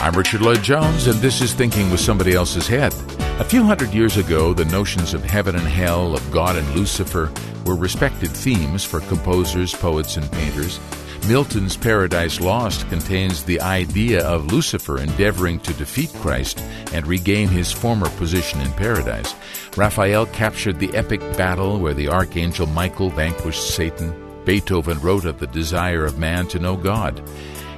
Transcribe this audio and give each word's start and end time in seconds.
I'm 0.00 0.14
Richard 0.14 0.42
Lloyd 0.42 0.62
Jones, 0.62 1.08
and 1.08 1.18
this 1.18 1.40
is 1.40 1.52
Thinking 1.52 1.90
with 1.90 1.98
Somebody 1.98 2.32
Else's 2.32 2.68
Head. 2.68 2.94
A 3.40 3.44
few 3.44 3.64
hundred 3.64 3.92
years 3.92 4.16
ago, 4.16 4.54
the 4.54 4.64
notions 4.66 5.12
of 5.12 5.24
heaven 5.24 5.56
and 5.56 5.66
hell, 5.66 6.14
of 6.14 6.30
God 6.30 6.54
and 6.54 6.72
Lucifer, 6.72 7.32
were 7.66 7.74
respected 7.74 8.30
themes 8.30 8.84
for 8.84 9.00
composers, 9.00 9.74
poets, 9.74 10.16
and 10.16 10.30
painters. 10.30 10.78
Milton's 11.26 11.76
Paradise 11.76 12.40
Lost 12.40 12.88
contains 12.88 13.42
the 13.42 13.60
idea 13.60 14.24
of 14.24 14.52
Lucifer 14.52 15.00
endeavoring 15.00 15.58
to 15.60 15.74
defeat 15.74 16.14
Christ 16.20 16.60
and 16.92 17.04
regain 17.04 17.48
his 17.48 17.72
former 17.72 18.08
position 18.10 18.60
in 18.60 18.70
paradise. 18.74 19.34
Raphael 19.76 20.26
captured 20.26 20.78
the 20.78 20.94
epic 20.94 21.18
battle 21.36 21.80
where 21.80 21.94
the 21.94 22.08
archangel 22.08 22.68
Michael 22.68 23.10
vanquished 23.10 23.74
Satan. 23.74 24.14
Beethoven 24.44 25.00
wrote 25.00 25.24
of 25.24 25.40
the 25.40 25.48
desire 25.48 26.04
of 26.04 26.20
man 26.20 26.46
to 26.48 26.60
know 26.60 26.76
God. 26.76 27.20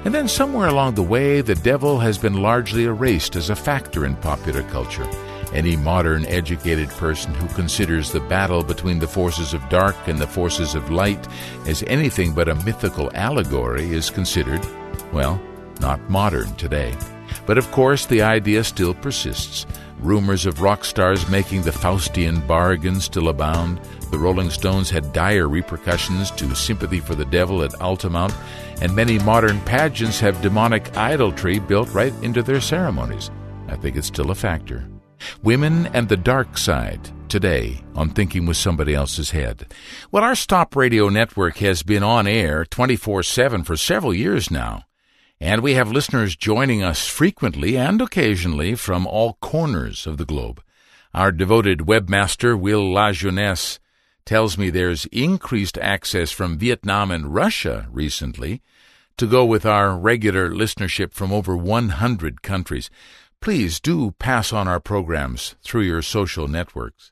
And 0.05 0.15
then 0.15 0.29
somewhere 0.29 0.69
along 0.69 0.95
the 0.95 1.03
way, 1.03 1.43
the 1.43 1.55
devil 1.55 1.99
has 1.99 2.17
been 2.17 2.43
largely 2.43 2.85
erased 2.85 3.37
as 3.37 3.51
a 3.51 3.57
factor 3.57 4.07
in 4.07 4.17
popular 4.17 4.63
culture. 4.65 5.09
Any 5.53 5.77
modern 5.77 6.25
educated 6.27 6.89
person 6.91 7.35
who 7.35 7.49
considers 7.49 8.11
the 8.11 8.21
battle 8.21 8.63
between 8.63 8.99
the 8.99 9.09
forces 9.09 9.53
of 9.53 9.69
dark 9.69 9.97
and 10.07 10.19
the 10.19 10.27
forces 10.27 10.75
of 10.75 10.91
light 10.91 11.29
as 11.67 11.83
anything 11.87 12.33
but 12.33 12.49
a 12.49 12.55
mythical 12.55 13.11
allegory 13.15 13.93
is 13.93 14.11
considered, 14.11 14.65
well, 15.13 15.41
not 15.81 16.01
modern 16.09 16.55
today. 16.55 16.95
But 17.47 17.59
of 17.59 17.71
course, 17.73 18.07
the 18.07 18.23
idea 18.23 18.65
still 18.65 18.95
persists. 18.95 19.67
Rumors 19.99 20.47
of 20.47 20.63
rock 20.63 20.85
stars 20.85 21.29
making 21.29 21.63
the 21.63 21.73
Faustian 21.73 22.47
bargain 22.47 23.01
still 23.01 23.29
abound. 23.29 23.81
The 24.11 24.19
Rolling 24.19 24.51
Stones 24.51 24.89
had 24.89 25.13
dire 25.13 25.49
repercussions 25.49 26.31
to 26.33 26.55
sympathy 26.55 27.01
for 27.01 27.15
the 27.15 27.27
devil 27.27 27.63
at 27.63 27.79
Altamont, 27.81 28.35
and 28.81 28.95
many 28.95 29.19
modern 29.19 29.61
pageants 29.61 30.21
have 30.21 30.41
demonic 30.43 30.97
idolatry 30.97 31.59
built 31.59 31.93
right 31.93 32.15
into 32.23 32.43
their 32.43 32.61
ceremonies. 32.61 33.31
I 33.69 33.77
think 33.77 33.97
it's 33.97 34.07
still 34.07 34.31
a 34.31 34.35
factor. 34.35 34.87
Women 35.43 35.87
and 35.89 36.09
the 36.09 36.17
Dark 36.17 36.57
Side, 36.57 37.11
today 37.29 37.83
on 37.95 38.11
Thinking 38.11 38.47
with 38.47 38.57
Somebody 38.57 38.95
Else's 38.95 39.31
Head. 39.31 39.73
Well, 40.11 40.25
our 40.25 40.35
Stop 40.35 40.75
Radio 40.75 41.09
network 41.09 41.59
has 41.59 41.83
been 41.83 42.03
on 42.03 42.27
air 42.27 42.65
24 42.65 43.23
7 43.23 43.65
for 43.65 43.77
several 43.77 44.13
years 44.13 44.51
now, 44.51 44.85
and 45.41 45.63
we 45.63 45.75
have 45.75 45.93
listeners 45.93 46.35
joining 46.37 46.83
us 46.83 47.07
frequently 47.07 47.77
and 47.77 48.01
occasionally 48.01 48.75
from 48.75 49.07
all 49.07 49.39
corners 49.41 50.07
of 50.07 50.17
the 50.17 50.25
globe. 50.25 50.63
Our 51.15 51.33
devoted 51.33 51.81
webmaster, 51.81 52.59
Will 52.59 52.85
LaJeunesse, 52.85 53.79
tells 54.31 54.57
me 54.57 54.71
there's 54.71 55.07
increased 55.07 55.77
access 55.79 56.31
from 56.31 56.57
Vietnam 56.57 57.11
and 57.11 57.35
Russia 57.35 57.89
recently 57.91 58.63
to 59.17 59.27
go 59.27 59.45
with 59.45 59.67
our 59.67 59.99
regular 59.99 60.49
listenership 60.49 61.13
from 61.13 61.33
over 61.33 61.57
100 61.57 62.41
countries. 62.41 62.91
Please 63.41 63.81
do 63.81 64.13
pass 64.21 64.53
on 64.53 64.69
our 64.69 64.79
programs 64.79 65.57
through 65.65 65.81
your 65.81 66.01
social 66.01 66.47
networks. 66.47 67.11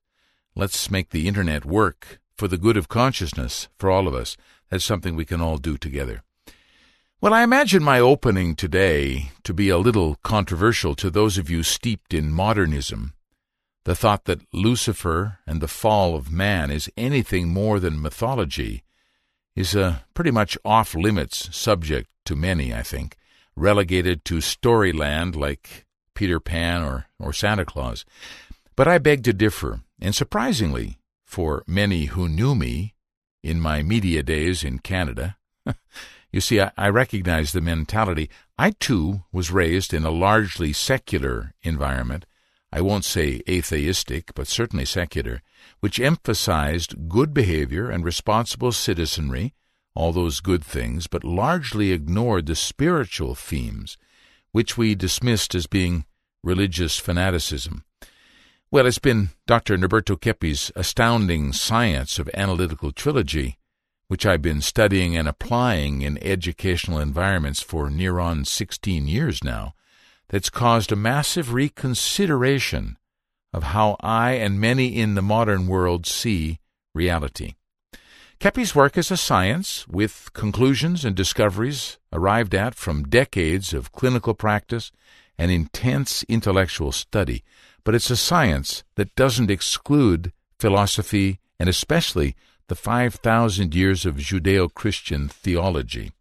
Let's 0.55 0.92
make 0.92 1.10
the 1.10 1.27
internet 1.27 1.64
work 1.64 2.20
for 2.36 2.47
the 2.47 2.56
good 2.56 2.77
of 2.77 2.86
consciousness 2.86 3.66
for 3.77 3.91
all 3.91 4.06
of 4.06 4.14
us. 4.14 4.36
That's 4.70 4.84
something 4.84 5.16
we 5.16 5.25
can 5.25 5.41
all 5.41 5.58
do 5.58 5.77
together. 5.77 6.22
Well, 7.20 7.34
I 7.34 7.42
imagine 7.42 7.82
my 7.82 7.98
opening 7.98 8.55
today 8.55 9.32
to 9.42 9.53
be 9.53 9.70
a 9.70 9.78
little 9.78 10.19
controversial 10.22 10.94
to 10.94 11.10
those 11.10 11.36
of 11.36 11.50
you 11.50 11.64
steeped 11.64 12.14
in 12.14 12.30
modernism. 12.30 13.14
The 13.84 13.94
thought 13.94 14.24
that 14.24 14.42
Lucifer 14.52 15.38
and 15.46 15.60
the 15.60 15.68
fall 15.68 16.14
of 16.14 16.30
man 16.32 16.70
is 16.70 16.90
anything 16.96 17.48
more 17.48 17.80
than 17.80 18.02
mythology 18.02 18.82
is 19.56 19.74
a 19.74 20.04
pretty 20.14 20.30
much 20.30 20.58
off 20.64 20.94
limits 20.94 21.54
subject 21.56 22.08
to 22.26 22.36
many, 22.36 22.72
I 22.72 22.82
think, 22.82 23.16
relegated 23.56 24.24
to 24.26 24.36
storyland 24.36 25.34
like 25.34 25.86
Peter 26.14 26.38
Pan 26.38 26.82
or, 26.82 27.06
or 27.18 27.32
Santa 27.32 27.64
Claus. 27.64 28.04
But 28.76 28.86
I 28.86 28.98
beg 28.98 29.24
to 29.24 29.32
differ, 29.32 29.80
and 30.00 30.14
surprisingly, 30.14 30.98
for 31.24 31.64
many 31.66 32.06
who 32.06 32.28
knew 32.28 32.54
me 32.54 32.94
in 33.42 33.60
my 33.60 33.82
media 33.82 34.22
days 34.22 34.62
in 34.62 34.78
Canada, 34.78 35.36
you 36.32 36.41
see, 36.41 36.60
I, 36.60 36.70
I 36.76 36.88
recognize 36.88 37.53
the 37.53 37.60
mentality. 37.60 38.30
I 38.56 38.70
too 38.70 39.24
was 39.32 39.50
raised 39.50 39.92
in 39.92 40.04
a 40.04 40.10
largely 40.10 40.72
secular 40.72 41.54
environment. 41.62 42.26
I 42.70 42.80
won't 42.80 43.04
say 43.04 43.40
atheistic, 43.48 44.34
but 44.34 44.46
certainly 44.46 44.84
secular, 44.84 45.42
which 45.80 45.98
emphasized 45.98 47.08
good 47.08 47.32
behavior 47.32 47.90
and 47.90 48.04
responsible 48.04 48.72
citizenry, 48.72 49.54
all 49.94 50.12
those 50.12 50.40
good 50.40 50.62
things, 50.62 51.06
but 51.06 51.24
largely 51.24 51.92
ignored 51.92 52.46
the 52.46 52.54
spiritual 52.54 53.34
themes, 53.34 53.96
which 54.52 54.76
we 54.76 54.94
dismissed 54.94 55.54
as 55.54 55.66
being 55.66 56.04
religious 56.44 56.98
fanaticism. 56.98 57.84
Well, 58.70 58.86
it's 58.86 58.98
been 58.98 59.30
Dr. 59.46 59.78
Norberto 59.78 60.20
Keppe's 60.20 60.70
astounding 60.76 61.54
science 61.54 62.18
of 62.18 62.28
analytical 62.34 62.92
trilogy, 62.92 63.58
which 64.08 64.26
I've 64.26 64.42
been 64.42 64.60
studying 64.60 65.16
and 65.16 65.26
applying 65.26 66.02
in 66.02 66.22
educational 66.22 66.98
environments 66.98 67.62
for 67.62 67.88
near 67.88 68.18
on 68.18 68.44
16 68.44 69.08
years 69.08 69.42
now, 69.42 69.74
that's 70.28 70.50
caused 70.50 70.93
a 70.93 70.97
massive 70.97 71.53
reconsideration 71.53 72.97
of 73.53 73.62
how 73.62 73.97
I 74.00 74.33
and 74.33 74.61
many 74.61 74.97
in 74.97 75.15
the 75.15 75.22
modern 75.22 75.66
world 75.66 76.06
see 76.06 76.59
reality. 76.94 77.55
Keppe's 78.39 78.75
work 78.75 78.97
is 78.97 79.11
a 79.11 79.16
science 79.16 79.89
with 79.89 80.31
conclusions 80.33 81.05
and 81.05 81.16
discoveries 81.16 81.99
arrived 82.12 82.55
at 82.55 82.75
from 82.75 83.09
decades 83.09 83.72
of 83.72 83.91
clinical 83.91 84.34
practice 84.34 84.93
and 85.39 85.50
intense 85.50 86.25
intellectual 86.28 86.93
study, 86.93 87.43
but 87.83 87.95
it's 87.95 88.10
a 88.10 88.16
science 88.16 88.84
that 88.97 89.15
doesn't 89.16 89.50
exclude 89.50 90.33
philosophy 90.59 91.41
and 91.59 91.69
especially 91.69 92.37
the 92.69 92.75
5,000 92.75 93.75
years 93.75 94.05
of 94.06 94.16
Judeo 94.16 94.72
Christian 94.72 95.27
theology. 95.27 96.12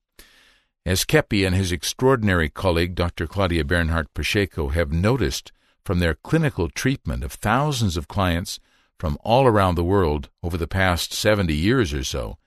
As 0.87 1.03
Keppe 1.03 1.45
and 1.45 1.53
his 1.53 1.73
extraordinary 1.73 2.47
colleague, 2.47 2.95
Dr. 2.95 3.27
Claudia 3.27 3.65
Bernhardt 3.65 4.13
Pacheco, 4.13 4.69
have 4.69 4.89
noticed 4.89 5.51
from 5.83 5.99
their 5.99 6.13
clinical 6.13 6.69
treatment 6.69 7.25
of 7.25 7.33
thousands 7.33 7.97
of 7.97 8.07
clients 8.07 8.61
from 8.97 9.17
all 9.21 9.45
around 9.45 9.75
the 9.75 9.83
world 9.83 10.29
over 10.41 10.55
the 10.55 10.65
past 10.65 11.11
70 11.11 11.53
years 11.53 11.93
or 11.93 12.05
so, 12.05 12.37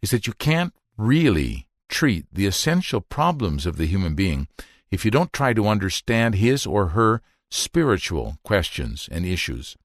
is 0.00 0.12
that 0.12 0.28
you 0.28 0.34
can't 0.34 0.72
really 0.96 1.66
treat 1.88 2.26
the 2.32 2.46
essential 2.46 3.00
problems 3.00 3.66
of 3.66 3.76
the 3.76 3.86
human 3.86 4.14
being 4.14 4.46
if 4.92 5.04
you 5.04 5.10
don't 5.10 5.32
try 5.32 5.52
to 5.52 5.66
understand 5.66 6.36
his 6.36 6.66
or 6.66 6.90
her 6.90 7.22
spiritual 7.50 8.38
questions 8.44 9.08
and 9.10 9.26
issues. 9.26 9.76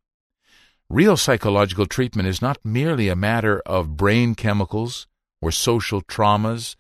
Real 0.92 1.18
psychological 1.18 1.88
treatment 1.88 2.28
is 2.28 2.40
not 2.40 2.64
merely 2.64 3.10
a 3.10 3.16
matter 3.16 3.64
of 3.66 3.98
brain 3.98 4.36
chemicals 4.36 5.08
or 5.42 5.50
social 5.50 6.04
traumas, 6.04 6.76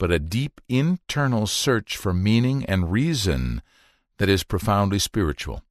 but 0.00 0.10
a 0.10 0.18
deep 0.18 0.60
internal 0.68 1.46
search 1.46 1.96
for 1.96 2.14
meaning 2.14 2.64
and 2.64 2.90
reason 2.90 3.60
that 4.16 4.30
is 4.30 4.42
profoundly 4.42 4.98
spiritual. 4.98 5.62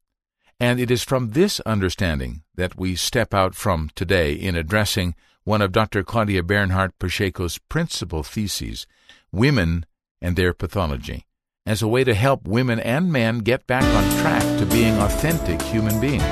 And 0.59 0.79
it 0.79 0.91
is 0.91 1.03
from 1.03 1.31
this 1.31 1.59
understanding 1.61 2.43
that 2.55 2.77
we 2.77 2.95
step 2.95 3.33
out 3.33 3.55
from 3.55 3.89
today 3.95 4.33
in 4.33 4.55
addressing 4.55 5.15
one 5.43 5.63
of 5.63 5.71
Dr. 5.71 6.03
Claudia 6.03 6.43
Bernhardt 6.43 6.97
Pacheco's 6.99 7.57
principal 7.57 8.21
theses, 8.21 8.85
Women 9.31 9.85
and 10.21 10.35
Their 10.35 10.53
Pathology 10.53 11.25
as 11.65 11.81
a 11.81 11.87
way 11.87 12.03
to 12.03 12.15
help 12.15 12.47
women 12.47 12.79
and 12.79 13.11
men 13.11 13.39
get 13.39 13.67
back 13.67 13.83
on 13.83 14.21
track 14.21 14.41
to 14.59 14.65
being 14.65 14.97
authentic 14.97 15.61
human 15.61 15.99
beings. 15.99 16.23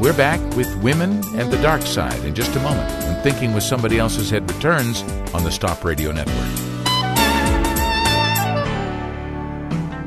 We're 0.00 0.16
back 0.16 0.40
with 0.56 0.74
Women 0.82 1.22
and 1.36 1.52
the 1.52 1.60
Dark 1.60 1.82
Side 1.82 2.24
in 2.24 2.34
just 2.34 2.56
a 2.56 2.60
moment 2.60 2.90
when 3.04 3.22
Thinking 3.22 3.52
with 3.52 3.62
Somebody 3.62 3.98
Else's 3.98 4.30
Head 4.30 4.50
returns 4.50 5.02
on 5.34 5.44
the 5.44 5.50
Stop 5.50 5.84
Radio 5.84 6.12
Network. 6.12 6.63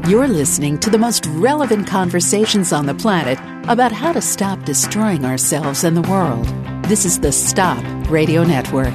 You're 0.08 0.30
listening 0.30 0.78
to 0.80 0.90
the 0.90 0.98
most 0.98 1.26
relevant 1.26 1.86
conversations 1.86 2.72
on 2.72 2.86
the 2.86 2.96
planet 2.96 3.38
about 3.70 3.92
how 3.92 4.14
to 4.14 4.22
stop 4.22 4.64
destroying 4.64 5.26
ourselves 5.26 5.84
and 5.84 5.98
the 5.98 6.10
world. 6.10 6.46
This 6.86 7.04
is 7.04 7.20
the 7.20 7.34
Stop 7.34 7.84
Radio 8.10 8.46
Network. 8.46 8.94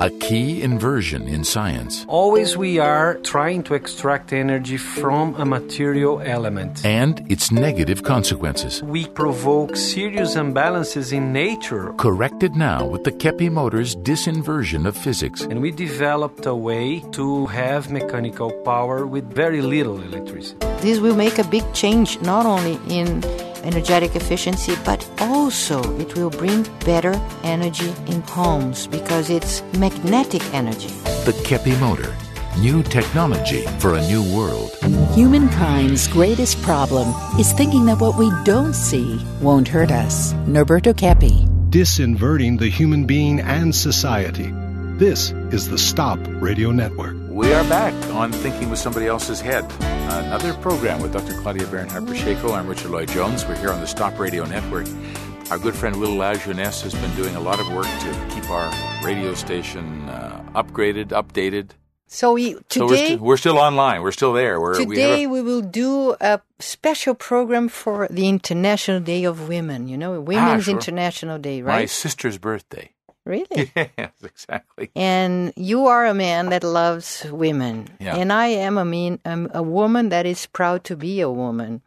A 0.00 0.10
key 0.10 0.60
inversion 0.62 1.28
in 1.28 1.44
science. 1.44 2.04
Always 2.08 2.56
we 2.56 2.78
are 2.78 3.14
trying 3.22 3.62
to 3.64 3.74
extract 3.74 4.32
energy 4.32 4.76
from 4.76 5.34
a 5.36 5.44
material 5.44 6.20
element. 6.20 6.84
And 6.84 7.24
its 7.30 7.52
negative 7.52 8.02
consequences. 8.02 8.82
We 8.82 9.06
provoke 9.06 9.76
serious 9.76 10.34
imbalances 10.34 11.12
in 11.12 11.32
nature. 11.32 11.92
Corrected 11.92 12.56
now 12.56 12.84
with 12.84 13.04
the 13.04 13.12
Keppe 13.12 13.50
Motors 13.50 13.94
disinversion 13.94 14.84
of 14.84 14.96
physics. 14.96 15.42
And 15.42 15.62
we 15.62 15.70
developed 15.70 16.46
a 16.46 16.54
way 16.54 17.00
to 17.12 17.46
have 17.46 17.90
mechanical 17.90 18.50
power 18.64 19.06
with 19.06 19.32
very 19.32 19.62
little 19.62 20.00
electricity. 20.00 20.58
This 20.80 20.98
will 20.98 21.16
make 21.16 21.38
a 21.38 21.44
big 21.44 21.64
change 21.72 22.20
not 22.20 22.46
only 22.46 22.80
in 22.88 23.22
energetic 23.62 24.16
efficiency, 24.16 24.74
but 24.84 25.08
also 25.20 25.80
it 25.98 26.14
will 26.16 26.30
bring 26.30 26.62
better 26.84 27.14
energy 27.42 27.92
in 28.06 28.20
homes 28.22 28.86
because 28.86 29.30
it's 29.30 29.62
magnetic 29.78 30.42
energy. 30.54 30.88
The 31.24 31.40
Keppe 31.44 31.78
motor. 31.80 32.14
New 32.58 32.82
technology 32.84 33.66
for 33.80 33.94
a 33.94 34.06
new 34.06 34.22
world. 34.36 34.70
Humankind's 35.14 36.06
greatest 36.06 36.62
problem 36.62 37.08
is 37.38 37.52
thinking 37.52 37.84
that 37.86 38.00
what 38.00 38.16
we 38.16 38.30
don't 38.44 38.74
see 38.74 39.18
won't 39.40 39.66
hurt 39.66 39.90
us. 39.90 40.32
Norberto 40.46 40.94
Keppe. 40.94 41.48
Disinverting 41.70 42.58
the 42.58 42.68
human 42.68 43.06
being 43.06 43.40
and 43.40 43.74
society. 43.74 44.52
This 44.98 45.32
is 45.50 45.68
the 45.68 45.78
Stop 45.78 46.20
Radio 46.40 46.70
Network. 46.70 47.23
We 47.34 47.52
are 47.52 47.64
back 47.68 47.92
on 48.10 48.30
Thinking 48.30 48.70
with 48.70 48.78
Somebody 48.78 49.06
Else's 49.06 49.40
Head. 49.40 49.64
Another 49.80 50.54
program 50.54 51.02
with 51.02 51.12
Dr. 51.12 51.32
Claudia 51.40 51.66
Bernhardt 51.66 52.06
Pacheco. 52.06 52.52
I'm 52.52 52.68
Richard 52.68 52.92
Lloyd 52.92 53.08
Jones. 53.08 53.44
We're 53.44 53.56
here 53.56 53.70
on 53.72 53.80
the 53.80 53.88
Stop 53.88 54.18
Radio 54.20 54.44
Network. 54.44 54.86
Our 55.50 55.58
good 55.58 55.74
friend 55.74 55.96
Will 56.00 56.14
Lajeunesse 56.16 56.82
has 56.82 56.94
been 56.94 57.14
doing 57.16 57.34
a 57.34 57.40
lot 57.40 57.58
of 57.58 57.66
work 57.72 57.86
to 57.86 58.28
keep 58.32 58.48
our 58.50 58.70
radio 59.04 59.34
station 59.34 60.08
uh, 60.08 60.44
upgraded, 60.54 61.06
updated. 61.08 61.70
So 62.06 62.34
we, 62.34 62.54
So 62.70 62.86
we're, 62.86 62.96
today, 62.96 63.16
we're 63.16 63.36
still 63.36 63.58
online. 63.58 64.02
We're 64.02 64.12
still 64.12 64.32
there. 64.32 64.60
We're, 64.60 64.74
today 64.78 65.26
we 65.26 65.40
we 65.40 65.42
will 65.42 65.62
do 65.62 66.14
a 66.20 66.40
special 66.60 67.16
program 67.16 67.68
for 67.68 68.06
the 68.10 68.28
International 68.28 69.00
Day 69.00 69.24
of 69.24 69.48
Women. 69.48 69.88
You 69.88 69.98
know, 69.98 70.20
Women's 70.20 70.62
Ah, 70.62 70.70
sure. 70.70 70.74
International 70.74 71.38
Day, 71.38 71.62
right? 71.62 71.80
my 71.80 71.86
sister's 71.86 72.38
birthday. 72.38 72.92
Really? 73.24 73.72
yes, 73.76 74.12
exactly. 74.22 74.90
and 74.94 75.52
you 75.56 75.86
are 75.86 76.04
a 76.06 76.14
man 76.14 76.50
that 76.50 76.62
loves 76.62 77.24
women, 77.30 77.88
Yeah. 77.98 78.16
and 78.16 78.30
I 78.32 78.48
am 78.48 78.76
a 78.76 78.84
mean 78.84 79.18
um, 79.24 79.50
a 79.54 79.62
woman 79.62 80.10
that 80.10 80.26
is 80.26 80.46
proud 80.46 80.84
to 80.84 80.96
be 80.96 81.20
a 81.22 81.30
woman. 81.30 81.80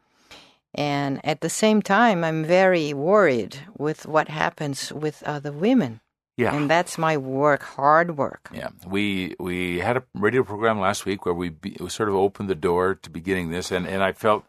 And 0.73 1.19
at 1.23 1.41
the 1.41 1.49
same 1.49 1.81
time, 1.81 2.23
I'm 2.23 2.43
very 2.43 2.93
worried 2.93 3.57
with 3.77 4.05
what 4.05 4.27
happens 4.29 4.91
with 4.91 5.23
other 5.23 5.51
women, 5.51 6.01
Yeah. 6.37 6.53
and 6.55 6.69
that's 6.69 6.97
my 6.97 7.17
work, 7.17 7.63
hard 7.63 8.17
work. 8.17 8.49
Yeah, 8.53 8.69
we 8.85 9.35
we 9.39 9.79
had 9.79 9.97
a 9.97 10.03
radio 10.13 10.43
program 10.43 10.79
last 10.79 11.05
week 11.05 11.25
where 11.25 11.33
we, 11.35 11.49
be, 11.49 11.77
we 11.79 11.89
sort 11.89 12.09
of 12.09 12.15
opened 12.15 12.49
the 12.49 12.55
door 12.69 12.95
to 12.95 13.09
beginning 13.09 13.49
this, 13.51 13.71
and, 13.71 13.87
and 13.87 14.01
I 14.03 14.11
felt 14.13 14.43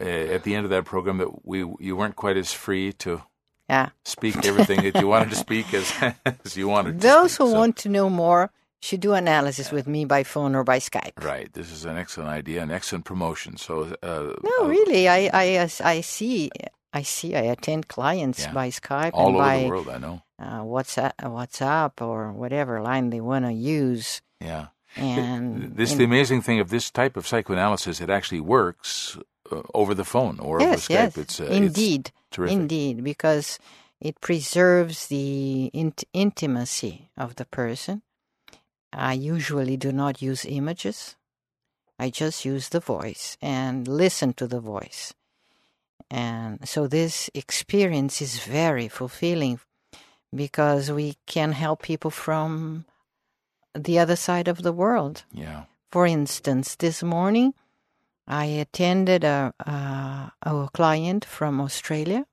uh, 0.00 0.04
at 0.04 0.42
the 0.44 0.54
end 0.54 0.64
of 0.66 0.70
that 0.70 0.84
program 0.84 1.18
that 1.18 1.46
we 1.46 1.58
you 1.78 1.96
weren't 1.96 2.16
quite 2.16 2.36
as 2.36 2.52
free 2.52 2.92
to 2.94 3.22
Yeah. 3.70 3.88
speak 4.04 4.34
everything 4.50 4.82
that 4.82 4.94
you 5.00 5.06
wanted 5.14 5.30
to 5.30 5.36
speak 5.46 5.66
as 5.74 5.86
as 6.44 6.56
you 6.56 6.66
wanted. 6.74 7.00
to 7.00 7.06
Those 7.08 7.32
speak. 7.32 7.46
who 7.46 7.52
So- 7.52 7.58
want 7.60 7.74
to 7.84 7.88
know 7.88 8.08
more 8.10 8.50
should 8.82 9.00
do 9.00 9.12
analysis 9.12 9.70
with 9.70 9.86
me 9.86 10.04
by 10.14 10.22
phone 10.24 10.52
or 10.58 10.64
by 10.64 10.78
Skype. 10.80 11.22
right, 11.22 11.52
this 11.52 11.70
is 11.70 11.84
an 11.84 11.96
excellent 12.02 12.30
idea, 12.40 12.62
an 12.62 12.70
excellent 12.70 13.04
promotion. 13.04 13.56
So 13.58 13.72
uh, 14.02 14.32
No, 14.42 14.56
uh, 14.64 14.68
really, 14.68 15.04
I, 15.06 15.20
I, 15.32 15.68
I 15.94 16.00
see, 16.00 16.50
I 16.92 17.02
see, 17.02 17.36
I 17.36 17.44
attend 17.54 17.88
clients 17.88 18.40
Yeah. 18.40 18.52
by 18.60 18.68
Skype 18.70 19.12
all 19.14 19.28
and 19.28 19.36
over 19.36 19.44
by 19.44 19.56
the 19.62 19.68
world, 19.68 19.88
I 19.88 19.98
know. 19.98 20.22
uh, 20.40 20.62
WhatsApp, 20.64 21.12
WhatsApp 21.20 22.00
or 22.00 22.32
whatever 22.32 22.80
line 22.80 23.10
they 23.10 23.20
want 23.20 23.44
to 23.44 23.52
use. 23.52 24.22
Yeah, 24.40 24.68
And 24.96 25.76
this 25.76 25.90
and- 25.92 26.00
the 26.00 26.04
amazing 26.04 26.40
thing 26.42 26.58
of 26.60 26.70
this 26.70 26.90
type 26.90 27.16
of 27.20 27.26
psychoanalysis. 27.28 28.00
It 28.00 28.08
actually 28.10 28.40
works 28.40 29.18
over 29.74 29.94
the 29.94 30.04
phone 30.04 30.38
or 30.40 30.60
over 30.60 30.70
yes, 30.70 30.88
Skype. 30.88 30.90
yes, 30.90 31.18
It's 31.18 31.40
uh, 31.40 31.44
it's 31.44 31.56
indeed, 31.56 32.12
terrific. 32.30 32.56
indeed, 32.58 33.04
because 33.04 33.58
it 34.00 34.20
preserves 34.20 35.06
the 35.08 35.70
int- 35.74 36.04
intimacy 36.12 37.10
of 37.16 37.36
the 37.36 37.44
person. 37.44 38.02
I 38.92 39.12
usually 39.12 39.76
do 39.76 39.92
not 39.92 40.22
use 40.22 40.44
images. 40.44 41.16
I 41.98 42.10
just 42.10 42.44
use 42.44 42.70
the 42.70 42.80
voice 42.80 43.36
and 43.42 43.86
listen 43.86 44.32
to 44.34 44.46
the 44.46 44.60
voice. 44.60 45.12
And 46.10 46.66
so 46.68 46.86
this 46.88 47.30
experience 47.34 48.20
is 48.22 48.40
very 48.40 48.88
fulfilling 48.88 49.60
because 50.34 50.90
we 50.90 51.16
can 51.26 51.52
help 51.52 51.82
people 51.82 52.10
from 52.10 52.84
the 53.74 53.98
other 53.98 54.16
side 54.16 54.48
of 54.48 54.62
the 54.62 54.72
world. 54.72 55.24
Yeah, 55.32 55.64
For 55.92 56.06
instance, 56.06 56.74
this 56.76 57.02
morning 57.02 57.54
I 58.30 58.44
attended 58.44 59.24
a, 59.24 59.52
a, 59.58 60.32
a 60.42 60.68
client 60.72 61.24
from 61.24 61.60
Australia 61.60 62.26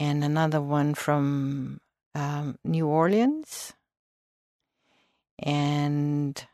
and 0.00 0.24
another 0.24 0.60
one 0.60 0.94
from 0.94 1.80
um, 2.16 2.58
New 2.64 2.88
Orleans. 2.88 3.74
And 5.38 6.44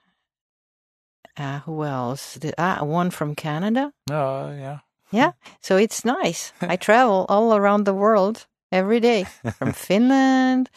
uh, 1.38 1.60
who 1.60 1.84
else? 1.84 2.34
The, 2.34 2.52
ah, 2.58 2.84
one 2.84 3.10
from 3.10 3.34
Canada. 3.34 3.92
oh 4.10 4.52
yeah. 4.52 4.80
Yeah, 5.10 5.32
so 5.62 5.78
it's 5.78 6.04
nice. 6.04 6.52
I 6.60 6.76
travel 6.88 7.24
all 7.30 7.56
around 7.56 7.84
the 7.84 7.94
world 7.94 8.46
every 8.70 9.00
day 9.00 9.24
from 9.56 9.72
Finland, 9.88 10.68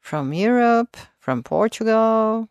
from 0.00 0.32
Europe, 0.32 0.96
from 1.20 1.44
Portugal, 1.44 2.48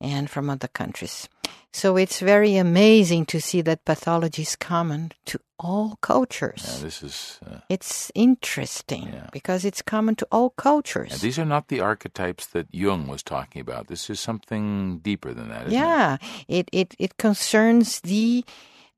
and 0.00 0.30
from 0.30 0.48
other 0.48 0.68
countries. 0.68 1.28
So 1.72 1.96
it's 1.96 2.18
very 2.20 2.56
amazing 2.56 3.26
to 3.26 3.40
see 3.40 3.62
that 3.62 3.84
pathology 3.84 4.42
is 4.42 4.56
common 4.56 5.12
to 5.26 5.38
all 5.58 5.96
cultures. 6.02 6.64
Yeah, 6.66 6.82
this 6.84 7.02
is. 7.02 7.38
Uh, 7.46 7.60
It's 7.68 8.10
interesting 8.14 9.12
Yeah. 9.12 9.28
because 9.32 9.64
it's 9.64 9.80
common 9.82 10.16
to 10.16 10.26
all 10.32 10.50
cultures. 10.50 11.12
And 11.12 11.20
these 11.20 11.38
are 11.38 11.46
not 11.46 11.68
the 11.68 11.80
archetypes 11.80 12.46
that 12.46 12.66
Jung 12.74 13.06
was 13.06 13.22
talking 13.22 13.60
about. 13.62 13.86
This 13.86 14.10
is 14.10 14.18
something 14.18 14.98
deeper 14.98 15.32
than 15.32 15.48
that, 15.48 15.66
isn't 15.68 15.72
it? 15.72 15.74
yeah, 15.78 16.16
it, 16.48 16.68
it, 16.72 16.94
it 16.98 17.16
concerns 17.18 18.00
the 18.00 18.44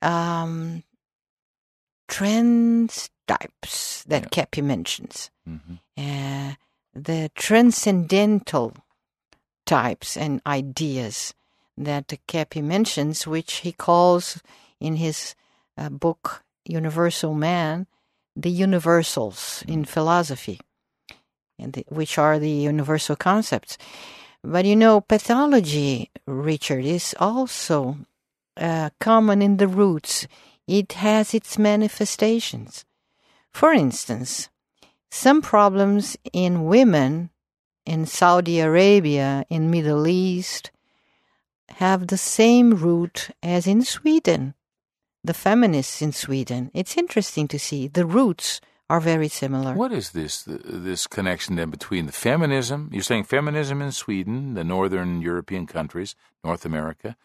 um, 0.00 0.82
trends 2.08 3.10
types 3.28 4.02
that 4.04 4.22
Yeah. 4.22 4.28
Keppe 4.30 4.62
mentions. 4.62 5.30
hmm 5.44 5.76
uh, 5.98 6.54
the 6.94 7.30
transcendental 7.34 8.72
types 9.66 10.16
and 10.16 10.40
ideas 10.46 11.34
that 11.76 12.12
Keppe 12.26 12.62
mentions, 12.62 13.26
which 13.26 13.54
he 13.54 13.72
calls 13.72 14.40
in 14.80 14.96
his 14.96 15.34
uh, 15.76 15.88
book 15.88 16.42
Universal 16.64 17.34
Man, 17.34 17.86
the 18.36 18.50
universals 18.50 19.64
in 19.66 19.84
philosophy, 19.84 20.60
and 21.58 21.72
the, 21.72 21.84
which 21.88 22.18
are 22.18 22.38
the 22.38 22.50
universal 22.50 23.16
concepts. 23.16 23.78
But 24.44 24.64
you 24.64 24.76
know, 24.76 25.00
pathology, 25.00 26.10
Richard, 26.26 26.84
is 26.84 27.14
also 27.18 27.96
uh, 28.56 28.90
common 29.00 29.42
in 29.42 29.56
the 29.56 29.68
roots. 29.68 30.26
It 30.66 30.92
has 30.92 31.34
its 31.34 31.58
manifestations. 31.58 32.84
For 33.52 33.72
instance, 33.72 34.48
some 35.10 35.42
problems 35.42 36.16
in 36.32 36.64
women 36.64 37.30
in 37.84 38.06
Saudi 38.06 38.60
Arabia, 38.60 39.44
in 39.50 39.70
Middle 39.70 40.06
East, 40.06 40.70
have 41.76 42.06
the 42.06 42.16
same 42.18 42.70
root 42.74 43.30
as 43.42 43.66
in 43.66 43.82
Sweden. 43.82 44.54
The 45.24 45.34
feminists 45.34 46.02
in 46.02 46.12
Sweden. 46.12 46.70
It's 46.74 46.96
interesting 46.96 47.46
to 47.48 47.58
see 47.58 47.86
the 47.88 48.04
roots 48.06 48.60
are 48.90 49.00
very 49.00 49.28
similar. 49.28 49.74
What 49.74 49.92
is 49.92 50.10
this 50.10 50.42
this 50.46 51.06
connection 51.06 51.56
then 51.56 51.70
between 51.70 52.06
the 52.06 52.12
feminism? 52.12 52.90
You're 52.92 53.02
saying 53.04 53.24
feminism 53.24 53.80
in 53.80 53.92
Sweden, 53.92 54.54
the 54.54 54.64
northern 54.64 55.22
European 55.22 55.66
countries, 55.66 56.16
North 56.44 56.64
America, 56.66 57.16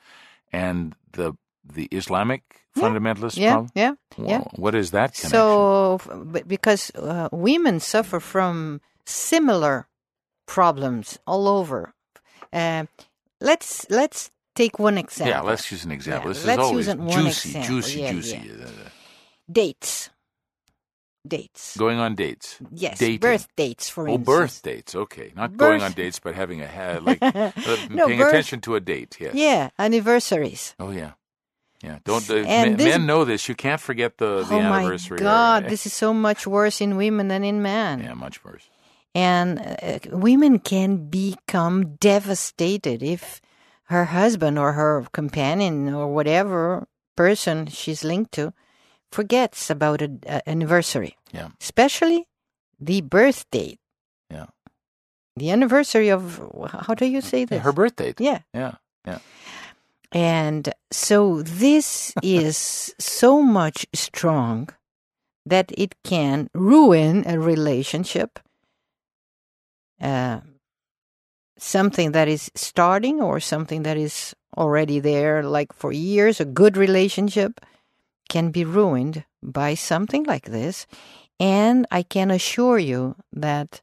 and 0.52 0.96
the 1.14 1.34
the 1.74 1.86
Islamic 1.92 2.42
fundamentalist 2.76 3.38
Yeah, 3.38 3.52
problem. 3.54 3.72
yeah, 3.76 3.94
yeah. 4.18 4.38
Wha- 4.40 4.52
What 4.56 4.76
is 4.76 4.92
that 4.92 5.14
connection? 5.16 5.30
So, 5.30 6.00
because 6.48 6.92
uh, 6.96 7.28
women 7.32 7.80
suffer 7.80 8.20
from 8.20 8.80
similar 9.06 9.88
problems 10.46 11.18
all 11.26 11.48
over. 11.48 11.94
Uh, 12.54 12.86
let's 13.42 13.86
let's 13.90 14.30
take 14.58 14.80
one 14.80 14.98
example. 14.98 15.32
yeah, 15.34 15.42
let's 15.42 15.72
use 15.72 15.86
an 15.86 15.92
example. 15.92 16.30
Yeah, 16.32 16.34
this 16.34 16.46
let's 16.46 16.60
is 16.60 16.66
always 16.68 16.88
use 16.88 16.96
it 16.96 17.00
one 17.00 17.10
juicy, 17.26 17.50
example. 17.50 17.68
juicy, 17.70 18.00
Yeah, 18.02 18.12
juicy. 18.12 18.42
yeah. 18.44 18.66
Uh, 18.66 18.90
Dates. 19.50 20.10
Dates. 21.28 21.76
Going 21.78 22.00
on 22.00 22.16
dates. 22.16 22.58
yes, 22.72 23.00
dating. 23.00 23.20
birth 23.20 23.48
dates, 23.58 23.90
for 23.90 24.08
Oh, 24.08 24.14
instance. 24.16 24.26
birth 24.26 24.62
dates. 24.64 24.96
Okay, 24.96 25.34
not 25.36 25.58
going 25.58 25.82
on 25.84 25.92
dates, 25.92 26.20
but 26.24 26.36
having 26.36 26.62
a 26.62 26.68
ha- 26.68 27.00
like 27.04 27.20
uh, 27.22 27.52
No, 27.92 28.08
paying 28.08 28.20
birth- 28.20 28.30
attention 28.32 28.62
to 28.62 28.76
a 28.76 28.80
date. 28.80 29.18
Yes. 29.20 29.36
Yeah, 29.36 29.70
anniversaries. 29.78 30.74
Oh 30.80 30.92
yeah. 30.92 31.12
Yeah. 31.84 32.00
Don't 32.06 32.28
uh, 32.30 32.36
And 32.36 32.72
men, 32.72 32.78
this- 32.78 32.88
men 32.88 33.06
know 33.06 33.26
this. 33.26 33.50
You 33.50 33.56
can't 33.56 33.82
forget 33.82 34.18
the 34.18 34.44
the 34.48 34.56
oh 34.56 34.62
my 34.62 34.80
anniversary. 34.80 35.18
or- 35.20 35.28
God, 35.28 35.68
this 35.68 35.86
is 35.86 35.92
so 35.94 36.14
much 36.14 36.48
worse 36.48 36.80
in 36.80 36.96
women 36.96 37.28
than 37.28 37.44
in 37.44 37.62
men. 37.62 38.00
yeah, 38.04 38.14
much 38.16 38.44
worse. 38.46 38.64
And 39.14 39.60
uh, 39.60 40.00
women 40.16 40.60
can 40.60 41.10
become 41.10 41.98
devastated 42.00 43.04
if 43.04 43.42
her 43.88 44.06
husband 44.06 44.58
or 44.60 44.74
her 44.74 45.06
companion 45.12 45.94
or 45.94 46.08
whatever 46.14 46.88
person 47.16 47.68
she's 47.68 48.04
linked 48.04 48.32
to 48.34 48.54
forgets 49.12 49.70
about 49.70 50.02
an 50.02 50.20
anniversary, 50.46 51.16
Yeah. 51.34 51.50
especially 51.62 52.28
the 52.80 53.02
birth 53.02 53.46
date. 53.52 53.80
Yeah. 54.30 54.48
The 55.38 55.52
anniversary 55.52 56.10
of, 56.10 56.42
how 56.88 56.94
do 56.94 57.06
you 57.06 57.22
say 57.22 57.46
this? 57.46 57.62
Her 57.64 57.72
birth 57.72 57.96
date. 57.96 58.20
yeah. 58.20 58.40
Yeah. 58.54 58.76
Yeah. 59.06 59.20
And 60.12 60.74
so 60.92 61.42
this 61.44 62.14
is 62.24 62.94
so 63.00 63.42
much 63.42 63.86
strong 63.94 64.70
that 65.46 65.72
it 65.78 65.96
can 66.04 66.50
ruin 66.54 67.24
a 67.26 67.40
relationship, 67.40 68.40
uh, 70.02 70.42
something 71.58 72.12
that 72.12 72.28
is 72.28 72.52
starting 72.56 73.22
or 73.22 73.40
something 73.40 73.84
that 73.84 73.98
is 73.98 74.36
already 74.58 75.00
there 75.00 75.44
like 75.44 75.74
for 75.74 75.92
years, 75.92 76.40
a 76.40 76.46
good 76.46 76.78
relationship 76.78 77.62
can 78.30 78.52
be 78.52 78.66
ruined 78.66 79.24
by 79.42 79.74
something 79.74 80.24
like 80.24 80.46
this. 80.46 80.88
And 81.40 81.86
I 81.92 82.04
can 82.04 82.32
assure 82.32 82.80
you 82.80 83.16
that 83.32 83.82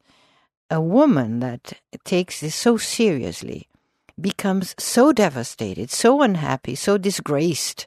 a 0.70 0.80
woman 0.80 1.40
that 1.40 1.74
takes 2.04 2.40
this 2.40 2.54
so 2.54 2.76
seriously 2.76 3.68
becomes 4.20 4.74
so 4.78 5.12
devastated, 5.12 5.90
so 5.90 6.22
unhappy, 6.22 6.74
so 6.74 6.98
disgraced. 6.98 7.86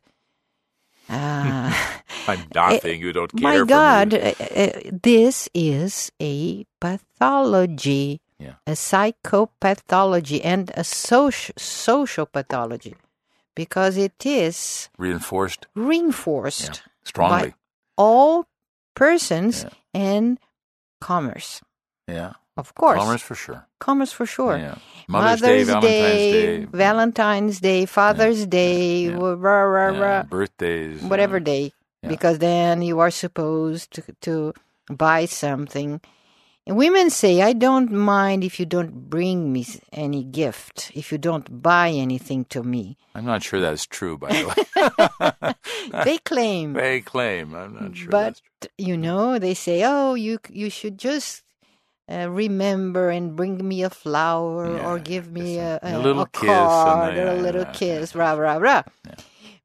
Uh, 1.09 1.73
I'm 2.27 2.43
nothing. 2.53 3.01
you 3.01 3.13
don't 3.13 3.31
care. 3.35 3.59
my. 3.59 3.65
God, 3.65 4.13
uh, 4.13 4.33
uh, 4.39 4.69
this 4.91 5.47
is 5.53 6.11
a 6.21 6.65
pathology, 6.79 8.21
Yeah. 8.39 8.53
a 8.67 8.71
psychopathology, 8.75 10.41
and 10.43 10.71
a 10.75 10.83
social 10.83 11.53
social 11.57 12.25
pathology, 12.25 12.95
because 13.55 13.97
it 13.97 14.25
is 14.25 14.89
Reinforced. 14.97 15.65
reinforced 15.75 16.69
Yeah. 16.85 16.91
Strongly. 17.03 17.49
by 17.49 17.53
all 17.97 18.45
persons 18.95 19.63
Yeah. 19.63 19.69
and 19.93 20.37
commerce, 21.01 21.61
yeah. 22.07 22.33
of 22.57 22.73
course, 22.75 22.99
Commerce 22.99 23.21
for 23.21 23.35
sure. 23.35 23.65
commerce 23.79 24.11
for 24.11 24.25
sure. 24.25 24.57
Yeah. 24.57 24.75
Mother's, 25.07 25.41
Day, 25.41 25.63
Valentine's 25.63 25.81
Day. 25.91 26.65
Valentine's 26.65 27.59
Day, 27.59 27.85
Father's 27.85 28.45
Day, 28.45 29.09
rah, 29.09 29.61
rah, 29.61 29.87
rah, 29.97 30.23
birthdays. 30.23 31.01
whatever 31.01 31.39
day, 31.39 31.71
because 32.03 32.37
then 32.39 32.81
you 32.81 32.99
are 32.99 33.11
supposed 33.11 33.91
to, 33.93 34.03
to 34.21 34.53
buy 34.89 35.25
something. 35.25 36.01
And 36.67 36.75
women 36.75 37.09
say, 37.09 37.41
I 37.41 37.53
don't 37.53 37.93
mind 37.93 38.43
if 38.43 38.59
you 38.59 38.65
don't 38.65 39.09
bring 39.09 39.53
me 39.53 39.65
any 39.93 40.25
gift, 40.25 40.91
if 40.93 41.13
you 41.13 41.17
don't 41.17 41.61
buy 41.63 41.91
anything 41.91 42.43
to 42.51 42.61
me. 42.61 42.97
I'm 43.15 43.23
not 43.23 43.41
sure 43.41 43.61
that's 43.61 43.85
true, 43.85 44.17
by 44.17 44.27
the 44.33 44.47
way. 44.51 45.53
They 46.03 46.17
claim. 46.17 46.73
they 46.73 46.99
claim. 46.99 47.55
I'm 47.55 47.73
not 47.73 47.95
sure 47.95 48.09
but 48.11 48.23
that's 48.35 48.41
true. 48.59 48.69
you 48.77 48.97
know, 48.97 49.39
they 49.39 49.53
say, 49.53 49.83
"Oh, 49.85 50.15
you 50.15 50.39
you 50.51 50.69
should 50.69 50.97
just 50.99 51.43
uh, 52.11 52.27
remember 52.29 53.09
and 53.09 53.37
bring 53.37 53.65
me 53.65 53.83
a 53.83 53.89
flower 53.89 54.77
or 54.77 54.99
give 54.99 55.31
me 55.31 55.59
a, 55.59 55.79
a 55.81 55.95
a, 55.95 55.99
little 55.99 56.23
a 56.23 56.29
kiss 56.29 56.51
card 56.51 57.15
a- 57.17 57.21
or 57.23 57.27
a 57.31 57.35
yeah, 57.35 57.41
little 57.41 57.63
yeah, 57.63 57.71
kiss, 57.71 58.13
yeah. 58.13 58.19
rah 58.19 58.33
rah 58.33 58.57
rah." 58.59 58.83
Yeah. 59.07 59.15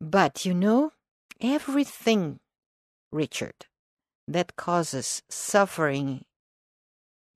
But 0.00 0.46
you 0.46 0.54
know, 0.54 0.92
everything, 1.40 2.38
Richard, 3.10 3.66
that 4.28 4.54
causes 4.54 5.22
suffering 5.28 6.24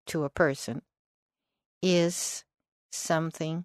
to 0.06 0.24
a 0.24 0.30
person 0.30 0.82
is 1.82 2.44
something 2.90 3.64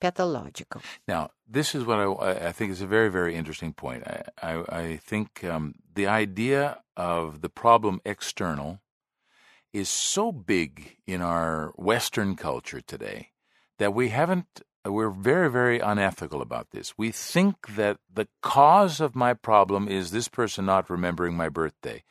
pathological. 0.00 0.82
Now, 1.06 1.30
this 1.48 1.74
is 1.74 1.84
what 1.84 1.98
I, 2.00 2.48
I 2.48 2.52
think 2.52 2.72
is 2.72 2.82
a 2.82 2.86
very, 2.86 3.08
very 3.08 3.36
interesting 3.36 3.72
point. 3.72 4.02
I, 4.04 4.24
I, 4.42 4.78
I 4.80 4.96
think 4.96 5.44
um, 5.44 5.76
the 5.94 6.06
idea 6.06 6.82
of 6.96 7.40
the 7.40 7.48
problem 7.48 8.00
external 8.04 8.80
is 9.72 9.88
so 9.88 10.32
big 10.32 10.96
in 11.06 11.22
our 11.22 11.72
Western 11.76 12.36
culture 12.36 12.80
today 12.80 13.30
that 13.78 13.94
we 13.94 14.08
haven't, 14.08 14.62
we're 14.84 15.10
very, 15.10 15.48
very 15.50 15.78
unethical 15.78 16.42
about 16.42 16.70
this. 16.72 16.92
We 16.98 17.12
think 17.12 17.76
that 17.76 17.98
the 18.12 18.26
cause 18.42 19.00
of 19.00 19.14
my 19.14 19.32
problem 19.34 19.86
is 19.88 20.10
this 20.10 20.28
person 20.28 20.66
not 20.66 20.90
remembering 20.90 21.36
my 21.36 21.48
birthday, 21.48 22.02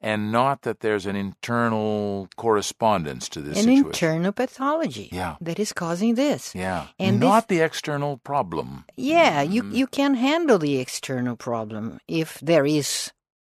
and 0.00 0.30
not 0.30 0.62
that 0.62 0.80
there's 0.80 1.06
an 1.06 1.16
internal 1.16 2.28
correspondence 2.36 3.28
to 3.30 3.40
this 3.40 3.56
An 3.58 3.64
situation. 3.64 3.86
internal 3.86 4.32
pathology 4.32 5.08
Yeah. 5.12 5.36
that 5.40 5.58
is 5.58 5.72
causing 5.72 6.14
this. 6.14 6.54
yeah, 6.54 6.88
And 6.98 7.20
not 7.20 7.48
this- 7.48 7.58
the 7.58 7.64
external 7.64 8.18
problem. 8.18 8.84
Yeah, 8.96 9.40
you 9.42 9.62
Mm. 9.62 9.74
you 9.74 9.86
can 9.86 10.14
handle 10.14 10.58
the 10.58 10.78
external 10.78 11.36
problem 11.36 12.00
if 12.06 12.38
there 12.40 12.66
is 12.66 13.12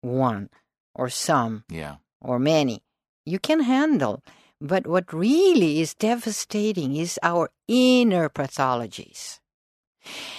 one 0.02 0.50
or 0.94 1.08
some 1.08 1.64
Yeah. 1.68 1.96
or 2.20 2.38
many. 2.38 2.82
You 3.24 3.38
can 3.38 3.60
handle. 3.60 4.22
But 4.60 4.86
what 4.86 5.12
really 5.12 5.80
is 5.80 5.94
devastating 5.94 6.96
is 6.96 7.18
our 7.22 7.50
inner 7.66 8.28
pathologies. 8.28 9.40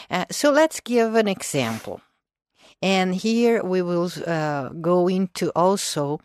Uh, 0.10 0.25
so 0.30 0.51
let's 0.51 0.80
give 0.80 1.16
an 1.16 1.28
example. 1.28 2.01
And 2.82 3.16
here 3.16 3.63
we 3.63 3.82
will 3.82 4.10
uh, 4.25 4.70
go 4.70 5.08
into 5.08 5.51
also 5.56 6.20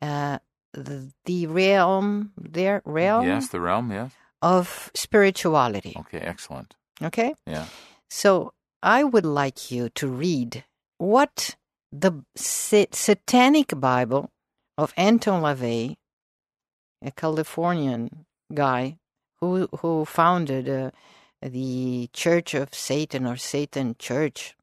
uh, 0.00 0.38
the, 0.72 1.12
the 1.24 1.46
realm, 1.46 2.32
their 2.36 2.82
realm 2.84 3.26
Yes, 3.26 3.48
the 3.48 3.60
realm, 3.60 3.90
yes. 3.90 4.12
of 4.42 4.90
spirituality. 4.94 5.94
Okay, 5.98 6.18
excellent. 6.18 6.74
Okay? 7.02 7.34
Yeah. 7.46 7.66
So 8.08 8.52
I 8.82 9.02
would 9.04 9.24
like 9.26 9.70
you 9.70 9.88
to 9.90 10.06
read 10.08 10.64
what 10.98 11.56
the 11.90 12.24
sa- 12.36 12.90
Satanic 12.92 13.78
Bible 13.80 14.30
of 14.78 14.92
Anton 14.96 15.42
LaVey, 15.42 15.96
a 17.02 17.10
Californian 17.10 18.26
guy 18.52 18.98
who 19.40 19.68
who 19.80 20.04
founded 20.04 20.68
uh, 20.68 20.90
the 21.42 22.08
Church 22.12 22.54
of 22.54 22.74
Satan 22.74 23.26
or 23.26 23.36
Satan 23.36 23.96
Church, 23.98 24.56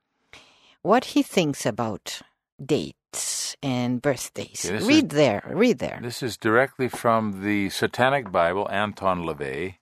what 0.82 1.06
he 1.06 1.24
thinks 1.24 1.66
about 1.66 2.22
dates 2.64 3.56
and 3.62 4.02
birthdays. 4.02 4.66
Okay, 4.66 4.84
read 4.86 5.12
is- 5.12 5.18
there, 5.18 5.44
read 5.48 5.80
there. 5.80 6.00
This 6.02 6.24
is 6.24 6.38
directly 6.38 6.90
from 6.90 7.44
the 7.44 7.70
Satanic 7.70 8.32
Bible, 8.32 8.68
Anton 8.72 9.24
LaVey. 9.24 9.76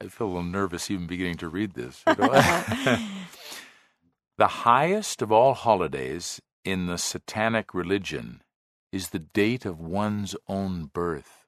I 0.00 0.06
feel 0.06 0.28
a 0.28 0.28
little 0.28 0.42
nervous 0.44 0.90
even 0.90 1.08
beginning 1.08 1.38
to 1.38 1.48
read 1.48 1.74
this. 1.74 2.02
you 2.06 2.14
know. 2.14 2.28
the 4.38 4.46
highest 4.46 5.22
of 5.22 5.32
all 5.32 5.54
holidays 5.54 6.40
in 6.64 6.86
the 6.86 6.98
Satanic 6.98 7.74
religion 7.74 8.42
is 8.92 9.10
the 9.10 9.18
date 9.18 9.64
of 9.64 9.80
one's 9.80 10.34
own 10.48 10.86
birth. 10.86 11.46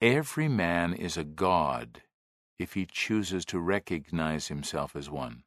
Every 0.00 0.48
man 0.48 0.94
is 0.94 1.16
a 1.16 1.24
god 1.24 2.02
if 2.58 2.74
he 2.74 2.86
chooses 2.86 3.44
to 3.46 3.58
recognize 3.58 4.48
himself 4.48 4.96
as 4.96 5.10
one. 5.10 5.42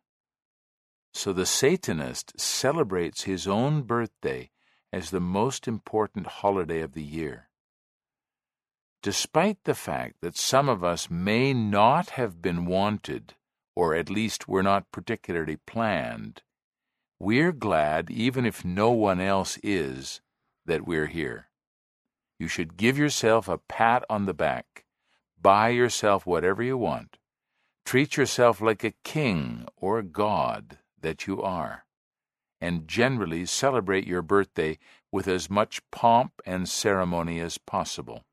So 1.13 1.33
the 1.33 1.45
Satanist 1.45 2.39
celebrates 2.39 3.23
his 3.23 3.47
own 3.47 3.83
birthday 3.83 4.49
as 4.93 5.09
the 5.09 5.19
most 5.19 5.67
important 5.67 6.27
holiday 6.27 6.81
of 6.81 6.93
the 6.93 7.03
year. 7.03 7.49
Despite 9.01 9.63
the 9.63 9.73
fact 9.73 10.17
that 10.21 10.37
some 10.37 10.69
of 10.69 10.83
us 10.83 11.09
may 11.09 11.53
not 11.53 12.11
have 12.11 12.41
been 12.41 12.65
wanted, 12.65 13.33
or 13.75 13.95
at 13.95 14.09
least 14.09 14.47
were 14.47 14.63
not 14.63 14.91
particularly 14.91 15.57
planned, 15.57 16.43
we're 17.21 17.51
glad, 17.51 18.09
even 18.09 18.47
if 18.47 18.65
no 18.65 18.89
one 18.89 19.21
else 19.21 19.59
is, 19.61 20.21
that 20.65 20.87
we're 20.87 21.05
here. 21.05 21.49
You 22.39 22.47
should 22.47 22.77
give 22.77 22.97
yourself 22.97 23.47
a 23.47 23.59
pat 23.59 24.03
on 24.09 24.25
the 24.25 24.33
back, 24.33 24.85
buy 25.39 25.69
yourself 25.69 26.25
whatever 26.25 26.63
you 26.63 26.77
want, 26.77 27.17
treat 27.85 28.17
yourself 28.17 28.59
like 28.59 28.83
a 28.83 28.95
king 29.03 29.67
or 29.77 30.01
god 30.01 30.79
that 30.99 31.27
you 31.27 31.43
are 31.43 31.85
and 32.59 32.87
generally 32.87 33.45
celebrate 33.45 34.07
your 34.07 34.23
birthday 34.23 34.79
with 35.11 35.27
as 35.27 35.49
much 35.49 35.81
pomp 35.91 36.33
and 36.43 36.67
ceremony 36.67 37.39
as 37.39 37.59
possible. 37.59 38.23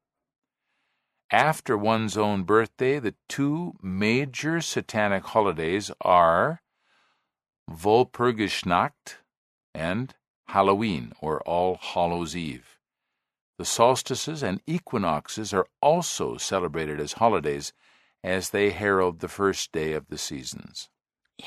After 1.31 1.77
one's 1.77 2.17
own 2.17 2.45
birthday, 2.45 2.99
the 2.99 3.15
two 3.29 3.75
major 3.83 4.63
satanic 4.63 5.25
holidays 5.25 5.91
are 6.01 6.63
Walpurgisnacht 7.69 9.17
and 9.75 10.15
Halloween, 10.49 11.13
or 11.21 11.41
All 11.43 11.79
Hallows 11.81 12.35
Eve. 12.35 12.79
The 13.59 13.65
solstices 13.65 14.43
and 14.43 14.61
equinoxes 14.67 15.53
are 15.53 15.67
also 15.83 16.37
celebrated 16.37 17.01
as 17.01 17.15
holidays 17.15 17.73
as 18.25 18.51
they 18.51 18.71
herald 18.71 19.21
the 19.21 19.29
first 19.29 19.73
day 19.73 19.93
of 19.93 20.07
the 20.09 20.19
seasons. 20.19 20.89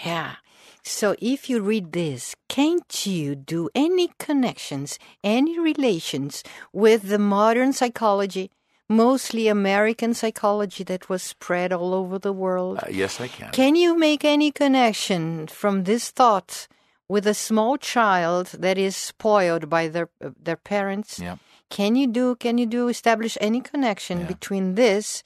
Yeah. 0.05 0.35
So 0.83 1.15
if 1.21 1.49
you 1.49 1.61
read 1.61 1.91
this, 1.91 2.35
can't 2.49 3.05
you 3.05 3.35
do 3.35 3.69
any 3.75 4.11
connections, 4.19 4.97
any 5.23 5.59
relations 5.59 6.43
with 6.73 7.03
the 7.03 7.19
modern 7.19 7.73
psychology, 7.73 8.51
mostly 8.91 9.47
American 9.47 10.13
psychology 10.13 10.83
that 10.83 11.09
was 11.09 11.23
spread 11.23 11.71
all 11.73 11.93
over 11.93 12.19
the 12.19 12.33
world? 12.33 12.79
Uh, 12.83 12.89
yes, 12.91 13.19
I 13.21 13.27
can. 13.27 13.51
Can 13.51 13.75
you 13.75 13.97
make 13.97 14.23
any 14.25 14.51
connection 14.51 15.47
from 15.47 15.83
this 15.83 16.11
thought 16.11 16.67
with 17.07 17.25
a 17.27 17.33
small 17.33 17.77
child 17.77 18.47
that 18.59 18.77
is 18.77 18.95
spoiled 18.95 19.69
by 19.69 19.87
their 19.87 20.09
uh, 20.23 20.29
their 20.45 20.57
parents? 20.57 21.19
Yeah. 21.19 21.37
Can 21.69 21.95
you 21.95 22.07
do 22.07 22.35
can 22.35 22.57
you 22.57 22.65
do 22.67 22.89
establish 22.89 23.37
any 23.41 23.61
connection 23.61 24.19
Yeah. 24.19 24.27
between 24.27 24.75
this 24.75 25.23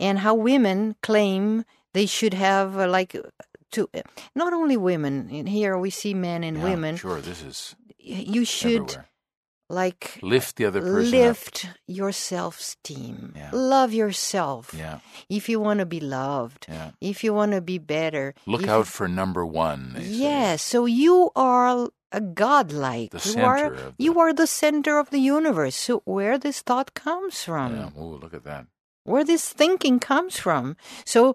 and 0.00 0.18
how 0.18 0.34
women 0.34 0.94
claim 1.02 1.64
they 1.92 2.06
should 2.06 2.34
have 2.34 2.78
uh, 2.78 2.88
like 2.88 3.12
to 3.72 3.88
not 4.34 4.52
only 4.52 4.76
women 4.76 5.46
here 5.46 5.76
we 5.78 5.90
see 5.90 6.14
men 6.14 6.44
and 6.44 6.56
Yeah, 6.56 6.64
women 6.64 6.96
Sure, 6.96 7.20
this 7.20 7.42
is 7.42 7.76
you 7.98 8.44
should 8.44 8.82
everywhere. 8.82 9.06
Like 9.72 10.20
Lift 10.22 10.56
the 10.56 10.66
other 10.68 10.80
person 10.84 11.14
up. 11.16 11.20
lift 11.32 11.66
your 11.88 12.12
self-esteem. 12.12 13.32
Yeah. 13.34 13.50
Love 13.52 13.92
yourself. 13.96 14.74
Yeah. 14.76 14.98
If 15.28 15.48
you 15.48 15.58
want 15.60 15.80
to 15.80 15.86
be 15.86 16.00
loved, 16.00 16.66
Yeah. 16.68 16.90
if 17.00 17.24
you 17.24 17.32
want 17.32 17.52
to 17.52 17.60
be 17.64 17.78
better, 17.78 18.34
Look 18.46 18.62
if 18.64 18.68
out 18.68 18.86
for 18.86 19.08
number 19.08 19.44
one. 19.46 19.94
say. 19.96 20.04
Yes, 20.04 20.62
so 20.62 20.84
you 20.84 21.30
are 21.34 21.88
a 22.12 22.20
godlike. 22.20 23.10
The 23.16 23.24
you 23.32 23.42
are 23.44 23.70
the- 23.70 23.94
you 23.96 24.12
are 24.20 24.32
the 24.36 24.46
center 24.46 24.98
of 25.00 25.08
the 25.08 25.18
universe. 25.36 25.74
So 25.76 26.02
where 26.04 26.36
this 26.38 26.60
thought 26.60 26.92
comes 26.92 27.42
from? 27.42 27.72
Yeah. 27.76 27.90
Oh, 27.96 28.20
look 28.20 28.34
at 28.34 28.44
that. 28.44 28.66
Where 29.04 29.24
this 29.24 29.48
thinking 29.48 29.98
comes 29.98 30.36
from? 30.38 30.76
So 31.04 31.34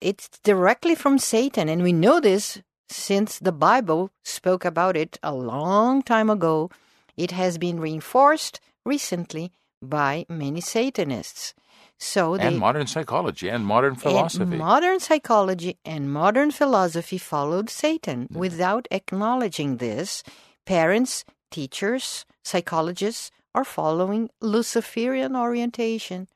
it's 0.00 0.28
directly 0.42 0.94
from 0.96 1.18
Satan, 1.18 1.68
and 1.68 1.82
we 1.82 1.92
know 1.92 2.20
this 2.20 2.62
since 2.88 3.38
the 3.38 3.52
Bible 3.52 4.08
spoke 4.24 4.64
about 4.64 4.96
it 4.96 5.18
a 5.22 5.34
long 5.34 6.02
time 6.02 6.30
ago. 6.30 6.70
It 7.16 7.30
has 7.30 7.58
been 7.58 7.80
reinforced 7.80 8.60
recently 8.84 9.52
by 9.82 10.26
many 10.28 10.60
Satanists. 10.60 11.54
So 11.98 12.36
they 12.36 12.48
And 12.48 12.58
modern 12.58 12.86
psychology 12.86 13.48
and 13.48 13.64
modern 13.64 13.92
and 13.92 14.02
philosophy. 14.02 14.56
modern 14.56 15.00
psychology 15.00 15.78
and 15.84 16.12
modern 16.12 16.50
philosophy 16.50 17.18
followed 17.18 17.70
Satan. 17.70 18.28
Without 18.30 18.86
acknowledging 18.90 19.78
this, 19.78 20.22
parents, 20.66 21.24
teachers, 21.50 22.26
psychologists 22.44 23.30
are 23.54 23.64
following 23.64 24.28
Luciferian 24.42 25.34
orientation. 25.34 26.28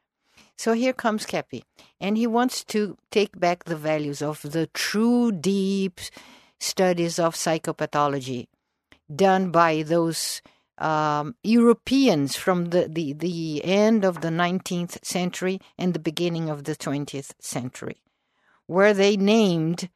So 0.57 0.73
here 0.73 0.93
comes 0.93 1.27
Keppe, 1.27 1.63
and 2.01 2.17
he 2.17 2.27
wants 2.27 2.65
to 2.65 2.97
take 3.11 3.39
back 3.39 3.65
the 3.65 3.77
values 3.77 4.23
of 4.23 4.43
the 4.43 4.67
true 4.69 5.33
deep 5.33 6.01
studies 6.59 7.19
of 7.19 7.35
psychopathology 7.35 8.47
done 9.15 9.51
by 9.51 9.83
those 9.83 10.41
um, 10.81 11.35
Europeans 11.43 12.37
from 12.37 12.67
the, 12.67 12.89
the, 12.89 13.13
the 13.13 13.65
end 13.65 14.05
of 14.05 14.23
the 14.23 14.29
19th 14.29 15.05
century 15.05 15.61
and 15.79 15.95
the 15.95 15.99
beginning 15.99 16.49
of 16.49 16.65
the 16.65 16.75
20th 16.75 17.33
century, 17.39 18.01
where 18.67 18.95
they 18.95 19.17
named 19.17 19.91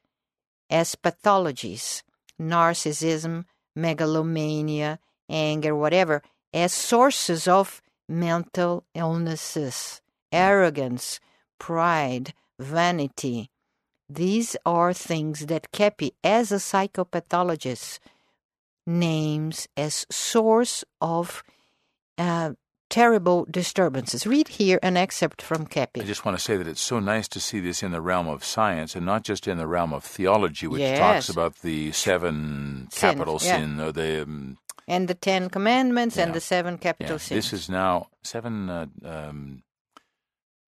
as 0.71 0.95
pathologies 0.95 2.03
narcissism, 2.41 3.45
megalomania, 3.76 4.99
anger, 5.29 5.75
whatever, 5.75 6.23
as 6.53 6.73
sources 6.73 7.47
of 7.49 7.81
mental 8.09 8.85
illnesses, 8.95 10.00
arrogance, 10.33 11.21
pride, 11.59 12.35
vanity. 12.59 13.50
These 14.09 14.57
are 14.67 14.93
things 14.93 15.47
that 15.47 15.73
Keppe, 15.73 16.11
as 16.23 16.53
a 16.53 16.57
psychopathologist, 16.57 17.99
names 18.87 19.67
as 19.76 20.07
source 20.11 20.85
of 21.00 21.43
uh, 22.19 22.53
terrible 22.91 23.47
disturbances. 23.50 24.26
Read 24.26 24.49
here 24.49 24.79
an 24.83 24.97
excerpt 24.97 25.43
from 25.43 25.67
Keppe. 25.67 26.00
I 26.00 26.05
just 26.05 26.25
want 26.25 26.38
to 26.38 26.45
say 26.45 26.57
that 26.57 26.67
it's 26.67 26.81
so 26.81 27.00
nice 27.00 27.26
to 27.29 27.41
see 27.41 27.61
this 27.61 27.83
in 27.83 27.91
the 27.93 28.00
realm 28.00 28.29
of 28.29 28.45
science 28.45 28.95
and 28.95 29.05
not 29.07 29.25
just 29.25 29.49
in 29.49 29.59
the 29.59 29.67
realm 29.67 29.93
of 29.93 30.05
theology, 30.05 30.67
which 30.67 30.81
Yes. 30.81 30.99
talks 30.99 31.29
about 31.29 31.57
the 31.62 31.93
seven 31.93 32.88
Sins, 32.91 33.00
capital 33.00 33.38
yeah. 33.43 33.57
sin 33.57 33.81
or 33.81 33.93
the 33.93 34.23
um, 34.23 34.59
and 34.87 35.09
the 35.09 35.14
Ten 35.14 35.49
Commandments 35.49 36.19
and 36.19 36.35
the 36.35 36.41
seven 36.41 36.76
capital 36.79 37.14
yeah, 37.14 37.19
sins. 37.19 37.50
This 37.50 37.53
is 37.53 37.69
now 37.71 38.09
seven. 38.23 38.69
Uh, 38.69 38.87
um, 39.05 39.62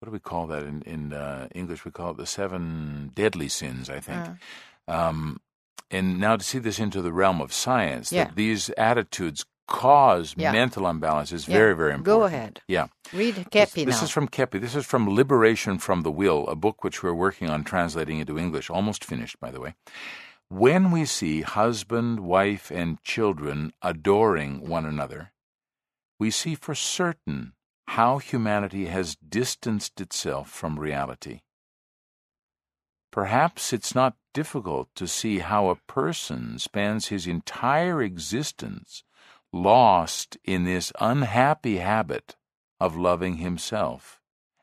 what 0.00 0.06
do 0.06 0.12
we 0.12 0.18
call 0.18 0.46
that 0.48 0.62
in 0.62 0.82
in 0.82 1.12
uh, 1.12 1.48
English? 1.54 1.84
We 1.84 1.90
call 1.90 2.12
it 2.12 2.16
the 2.16 2.26
seven 2.26 3.10
deadly 3.14 3.48
sins, 3.48 3.90
I 3.90 4.00
think. 4.00 4.26
Uh. 4.88 4.92
Um, 5.08 5.40
and 5.90 6.18
now 6.20 6.36
to 6.36 6.44
see 6.44 6.58
this 6.58 6.78
into 6.78 7.00
the 7.02 7.12
realm 7.12 7.40
of 7.40 7.52
science, 7.52 8.12
Yeah. 8.12 8.24
that 8.24 8.36
these 8.36 8.70
attitudes 8.70 9.44
cause 9.68 10.34
Yeah. 10.36 10.52
mental 10.52 10.86
imbalance 10.88 11.32
is 11.32 11.48
Yeah. 11.48 11.56
very, 11.56 11.74
very 11.74 11.90
important. 11.92 12.04
Go 12.04 12.22
ahead. 12.24 12.62
Yeah. 12.68 12.86
Read 13.12 13.34
This, 13.34 13.46
Keppe 13.50 13.84
this 13.84 13.98
now. 13.98 14.04
is 14.04 14.10
from 14.10 14.28
Keppe. 14.28 14.58
This 14.60 14.74
is 14.76 14.86
from 14.86 15.08
Liberation 15.08 15.78
from 15.78 16.02
the 16.02 16.12
Will, 16.12 16.46
a 16.48 16.54
book 16.54 16.84
which 16.84 17.02
we're 17.02 17.12
working 17.14 17.50
on 17.50 17.64
translating 17.64 18.18
into 18.18 18.38
English, 18.38 18.70
almost 18.70 19.04
finished, 19.04 19.40
by 19.40 19.50
the 19.50 19.60
way. 19.60 19.74
When 20.48 20.92
we 20.92 21.04
see 21.04 21.42
husband, 21.42 22.20
wife, 22.20 22.70
and 22.70 23.02
children 23.02 23.72
adoring 23.82 24.68
one 24.68 24.86
another, 24.86 25.32
we 26.20 26.30
see 26.30 26.54
for 26.54 26.74
certain 26.76 27.52
how 27.88 28.18
humanity 28.18 28.86
has 28.86 29.16
distanced 29.16 30.00
itself 30.00 30.48
from 30.48 30.78
reality. 30.78 31.40
Perhaps 33.10 33.72
it's 33.72 33.94
not 33.94 34.16
difficult 34.36 34.94
to 34.94 35.08
see 35.08 35.38
how 35.38 35.70
a 35.70 35.80
person 35.86 36.58
spends 36.58 37.06
his 37.06 37.26
entire 37.26 38.02
existence 38.02 39.02
lost 39.50 40.36
in 40.44 40.64
this 40.64 40.92
unhappy 41.00 41.78
habit 41.78 42.36
of 42.78 42.98
loving 42.98 43.38
himself, 43.38 44.20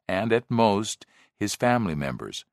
and 0.07 0.31
at 0.31 0.43
most 0.47 1.07
his 1.39 1.55
family 1.55 1.95
members, 1.95 2.45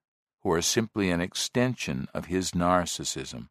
who 0.42 0.50
are 0.50 0.62
simply 0.62 1.11
an 1.11 1.20
extension 1.20 2.09
of 2.14 2.24
his 2.24 2.52
narcissism. 2.52 3.50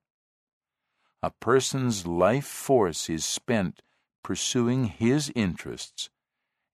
A 1.21 1.29
person's 1.29 2.07
life 2.07 2.47
force 2.47 3.07
is 3.07 3.23
spent 3.23 3.83
pursuing 4.23 4.85
his 4.85 5.31
interests, 5.35 6.09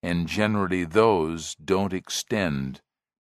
and 0.02 0.30
generally 0.30 0.86
those 0.86 1.56
don't 1.56 1.92
extend 1.92 2.80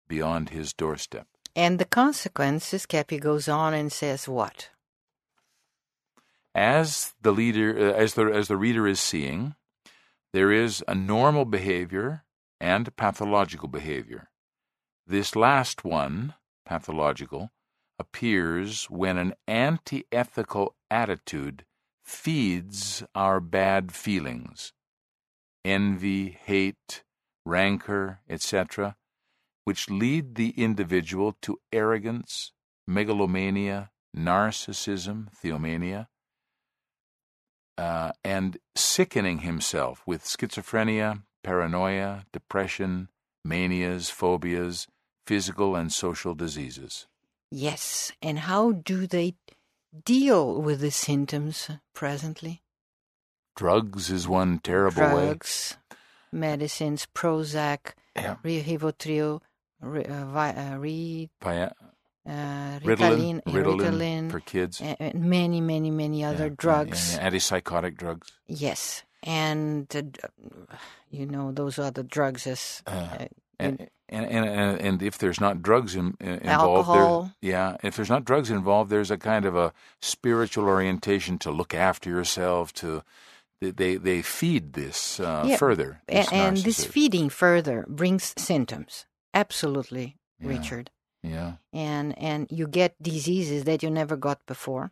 beyond 0.10 0.50
his 0.50 0.74
doorstep. 0.74 1.31
And 1.56 1.80
the 1.80 1.86
consequences, 1.86 2.86
Keppe 2.86 3.20
goes 3.20 3.48
on 3.48 3.74
and 3.74 3.92
says 3.92 4.28
what? 4.28 4.70
as 6.54 7.14
the 7.22 7.32
leader 7.32 7.78
uh, 7.78 7.94
as 7.94 8.16
the 8.16 8.26
as 8.26 8.48
the 8.48 8.58
reader 8.58 8.88
is 8.88 9.00
seeing 9.00 9.56
there 10.34 10.52
is 10.52 10.84
a 10.88 10.96
normal 10.96 11.46
behavior 11.46 12.24
and 12.60 12.96
pathological 12.96 13.68
behavior 13.68 14.30
this 15.08 15.36
last 15.36 15.84
one 15.84 16.34
pathological 16.66 17.52
appears 17.98 18.86
when 18.90 19.18
an 19.18 19.34
anti-ethical 19.48 20.76
attitude 20.90 21.64
feeds 22.04 23.04
our 23.16 23.40
bad 23.40 23.92
feelings 23.94 24.74
envy 25.64 26.38
hate 26.46 27.04
rancor 27.46 28.20
etc 28.30 28.96
which 29.64 29.90
lead 29.90 30.36
the 30.36 30.50
individual 30.52 31.36
to 31.42 31.60
arrogance 31.72 32.52
megalomania 32.88 33.92
narcissism 34.16 35.28
theomania 35.42 36.08
uh, 37.78 38.12
and 38.24 38.58
sickening 38.76 39.40
himself 39.40 40.04
with 40.06 40.24
schizophrenia, 40.24 41.24
paranoia, 41.44 42.26
depression, 42.32 43.10
manias, 43.44 44.10
phobias, 44.10 44.88
physical 45.26 45.76
and 45.76 45.92
social 45.92 46.36
diseases. 46.36 47.08
Yes, 47.50 48.12
and 48.22 48.40
how 48.40 48.72
do 48.74 49.08
they 49.08 49.36
deal 50.06 50.62
with 50.62 50.80
the 50.80 50.92
symptoms 50.92 51.70
presently? 51.94 52.62
Drugs 53.56 54.10
is 54.12 54.28
one 54.28 54.60
terrible 54.60 55.02
way. 55.02 55.26
Drugs, 55.26 55.78
medicines, 56.32 57.08
Prozac, 57.14 57.94
Yeah. 58.16 58.36
Rivotril, 58.44 59.42
Ri- 59.82 60.06
uh, 60.06 60.26
Vi- 60.26 60.50
uh, 60.56 60.78
Ri- 60.78 61.30
Vi- 61.42 61.64
uh, 61.64 61.72
Ritalin, 62.26 62.82
Ritalin, 62.84 63.44
Ritalin, 63.46 63.80
Ritalin, 63.80 64.32
for 64.32 64.40
kids. 64.40 64.82
and, 64.82 65.16
many, 65.16 65.60
many, 65.62 65.90
many 65.92 66.24
other 66.24 66.48
Yeah, 66.48 66.56
drugs. 66.58 67.16
yeah, 67.16 67.24
yeah, 67.24 67.30
antipsychotic 67.30 67.98
drugs. 67.98 68.32
Yes, 68.48 69.04
and 69.24 69.88
uh, 69.96 70.02
you 71.10 71.26
know 71.26 71.52
those 71.52 71.80
other 71.80 72.04
drugs 72.04 72.46
as 72.48 72.84
Uh, 72.86 72.92
uh, 72.92 73.26
And, 73.60 73.88
and, 74.10 74.26
and, 74.26 74.82
and, 74.82 75.02
if 75.04 75.18
there's 75.20 75.40
not 75.40 75.62
drugs 75.62 75.96
in, 75.96 76.16
in, 76.20 76.40
involved, 76.40 76.90
Alcohol. 76.90 77.32
there, 77.42 77.52
yeah, 77.52 77.78
if 77.84 77.96
there's 77.96 78.10
not 78.10 78.26
drugs 78.26 78.50
involved, 78.50 78.90
there's 78.90 79.12
a 79.12 79.18
kind 79.18 79.46
of 79.46 79.56
a 79.56 79.72
spiritual 80.02 80.66
orientation 80.66 81.38
to 81.40 81.52
look 81.52 81.74
after 81.74 82.10
yourself. 82.10 82.74
To 82.82 83.04
they 83.62 83.98
they, 83.98 84.22
feed 84.22 84.74
this 84.74 85.20
uh, 85.20 85.56
further. 85.58 86.02
This 86.08 86.32
and 86.34 86.58
this 86.58 86.84
feeding 86.84 87.30
further 87.30 87.86
brings 87.88 88.34
symptoms. 88.38 89.06
Absolutely, 89.34 90.18
Yeah. 90.40 90.48
Richard. 90.50 90.92
yeah, 91.24 91.54
and 91.74 92.18
and 92.18 92.48
you 92.50 92.68
get 92.68 93.02
diseases 93.02 93.64
that 93.64 93.84
you 93.84 93.90
never 93.90 94.16
got 94.16 94.46
before. 94.46 94.92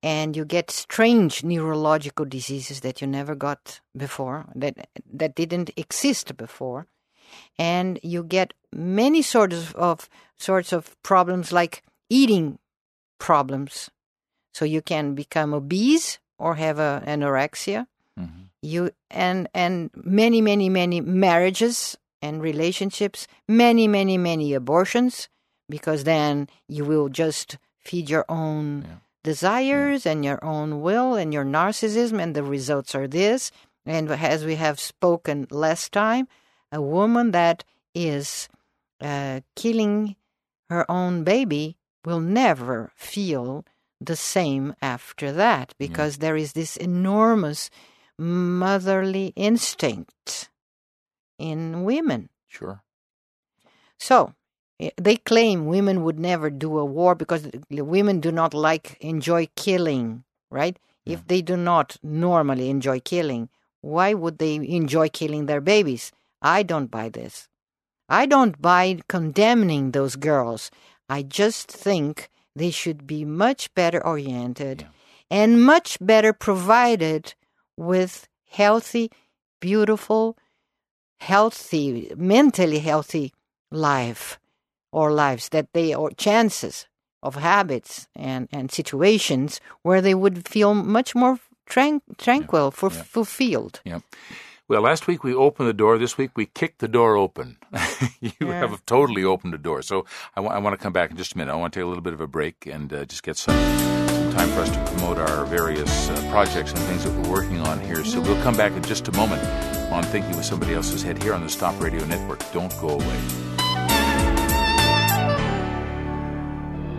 And 0.00 0.36
you 0.36 0.44
get 0.44 0.70
strange 0.70 1.42
neurological 1.42 2.24
diseases 2.24 2.80
that 2.80 3.00
you 3.00 3.08
never 3.08 3.34
got 3.34 3.80
before 3.96 4.46
that 4.54 4.88
that 5.12 5.34
didn't 5.34 5.70
exist 5.76 6.36
before. 6.36 6.86
And 7.58 7.98
you 8.02 8.22
get 8.22 8.54
many 8.72 9.22
sorts 9.22 9.56
of, 9.56 9.74
of 9.74 10.08
sorts 10.36 10.72
of 10.72 10.96
problems 11.02 11.50
like 11.52 11.82
eating 12.08 12.58
problems. 13.18 13.90
So 14.54 14.64
you 14.64 14.82
can 14.82 15.14
become 15.14 15.52
obese 15.52 16.20
or 16.38 16.54
have 16.54 16.78
a 16.78 17.02
anorexia. 17.06 17.86
Hmm 18.16 18.48
you 18.62 18.90
and 19.10 19.48
and 19.54 19.90
many 19.94 20.40
many 20.40 20.68
many 20.68 21.00
marriages 21.00 21.96
and 22.22 22.42
relationships 22.42 23.26
many 23.48 23.86
many 23.88 24.18
many 24.18 24.54
abortions 24.54 25.28
because 25.68 26.04
then 26.04 26.48
you 26.68 26.84
will 26.84 27.08
just 27.08 27.58
feed 27.78 28.08
your 28.10 28.24
own 28.28 28.82
Yeah. 28.82 28.96
desires 29.24 30.06
and 30.06 30.24
your 30.24 30.42
own 30.44 30.80
will 30.80 31.14
and 31.14 31.32
your 31.32 31.44
narcissism 31.44 32.20
and 32.22 32.34
the 32.34 32.42
results 32.42 32.94
are 32.94 33.06
this. 33.08 33.50
And 33.84 34.10
as 34.10 34.44
we 34.44 34.56
have 34.56 34.78
spoken 34.80 35.46
last 35.50 35.92
time, 35.92 36.28
a 36.72 36.80
woman 36.80 37.30
that 37.32 37.64
is 37.94 38.48
uh, 39.00 39.40
killing 39.56 40.16
her 40.70 40.84
own 40.90 41.24
baby 41.24 41.76
will 42.04 42.20
never 42.20 42.90
feel 42.96 43.64
the 44.00 44.16
same 44.16 44.74
after 44.82 45.32
that 45.32 45.74
because 45.78 46.18
there 46.18 46.36
is 46.36 46.52
this 46.52 46.76
enormous 46.76 47.70
motherly 48.18 49.32
instinct 49.36 50.48
in 51.38 51.84
women. 51.84 52.28
Sure. 52.46 52.82
So 53.98 54.34
eh, 54.80 54.90
they 55.00 55.16
claim 55.16 55.66
women 55.66 56.02
would 56.04 56.18
never 56.18 56.50
do 56.50 56.78
a 56.78 56.84
war 56.84 57.14
because 57.14 57.48
women 57.70 58.20
do 58.20 58.32
not 58.32 58.54
like 58.54 58.96
enjoy 59.00 59.48
killing, 59.56 60.24
right? 60.50 60.78
If 61.06 61.26
they 61.26 61.42
do 61.42 61.56
not 61.56 61.96
normally 62.02 62.68
enjoy 62.70 63.00
killing, 63.00 63.48
why 63.80 64.14
would 64.14 64.38
they 64.38 64.56
enjoy 64.56 65.08
killing 65.08 65.46
their 65.46 65.60
babies? 65.60 66.12
I 66.42 66.62
don't 66.62 66.90
buy 66.90 67.08
this. 67.08 67.48
I 68.08 68.26
don't 68.26 68.60
buy 68.60 69.00
condemning 69.08 69.90
those 69.90 70.16
girls. 70.16 70.70
I 71.08 71.22
just 71.22 71.70
think 71.70 72.28
they 72.54 72.70
should 72.70 73.06
be 73.06 73.24
much 73.24 73.72
better 73.74 74.04
oriented 74.04 74.82
Yeah. 74.82 74.88
and 75.30 75.64
much 75.64 75.98
better 76.00 76.32
provided 76.32 77.34
with 77.76 78.28
healthy, 78.50 79.10
beautiful, 79.60 80.36
healthy, 81.20 82.12
mentally 82.16 82.78
healthy 82.78 83.32
life 83.70 84.38
or 84.92 85.12
lives 85.12 85.48
that 85.50 85.66
they 85.72 85.94
or 85.94 86.10
chances 86.10 86.86
of 87.22 87.34
habits 87.34 88.06
and, 88.16 88.48
and 88.52 88.70
situations 88.70 89.60
where 89.82 90.00
they 90.00 90.14
would 90.14 90.46
feel 90.48 90.74
much 90.74 91.14
more 91.14 91.38
tran- 91.68 92.00
tranquil, 92.16 92.70
for, 92.70 92.90
yeah. 92.90 93.02
fulfilled. 93.02 93.80
Yeah. 93.84 93.98
Well, 94.68 94.82
last 94.82 95.06
week 95.06 95.24
we 95.24 95.34
opened 95.34 95.68
the 95.68 95.72
door. 95.72 95.98
This 95.98 96.16
week 96.18 96.30
we 96.36 96.46
kicked 96.46 96.78
the 96.80 96.88
door 96.88 97.16
open. 97.16 97.56
you 98.20 98.32
Yeah. 98.40 98.60
have 98.60 98.84
totally 98.86 99.24
opened 99.24 99.52
the 99.54 99.58
door. 99.58 99.82
So 99.82 100.04
I 100.36 100.40
wa- 100.40 100.50
I 100.52 100.58
want 100.58 100.78
to 100.78 100.82
come 100.82 100.92
back 100.92 101.10
in 101.10 101.16
just 101.16 101.34
a 101.34 101.38
minute. 101.38 101.52
I 101.52 101.56
want 101.56 101.72
to 101.72 101.80
take 101.80 101.84
a 101.84 101.88
little 101.88 102.02
bit 102.02 102.12
of 102.12 102.20
a 102.20 102.26
break 102.26 102.66
and 102.66 102.92
uh, 102.92 103.04
just 103.06 103.22
get 103.22 103.36
some, 103.38 103.56
some 103.56 104.32
time 104.34 104.48
for 104.50 104.60
us 104.60 104.70
to 104.70 104.84
promote 104.92 105.18
our 105.18 105.44
various 105.46 106.08
uh, 106.10 106.14
projects 106.30 106.70
and 106.72 106.80
things 106.80 107.04
that 107.04 107.12
we're 107.14 107.30
working 107.32 107.60
on 107.60 107.80
here. 107.80 108.04
So 108.04 108.20
we'll 108.20 108.42
come 108.42 108.56
back 108.56 108.72
in 108.72 108.82
just 108.82 109.08
a 109.08 109.12
moment 109.12 109.42
on 109.90 110.02
Thinking 110.04 110.36
with 110.36 110.44
Somebody 110.44 110.74
Else's 110.74 111.02
Head 111.02 111.22
here 111.22 111.34
on 111.34 111.42
the 111.42 111.48
Stop 111.48 111.80
Radio 111.80 112.04
Network. 112.04 112.40
Don't 112.52 112.74
go 112.80 112.90
away. 112.90 113.20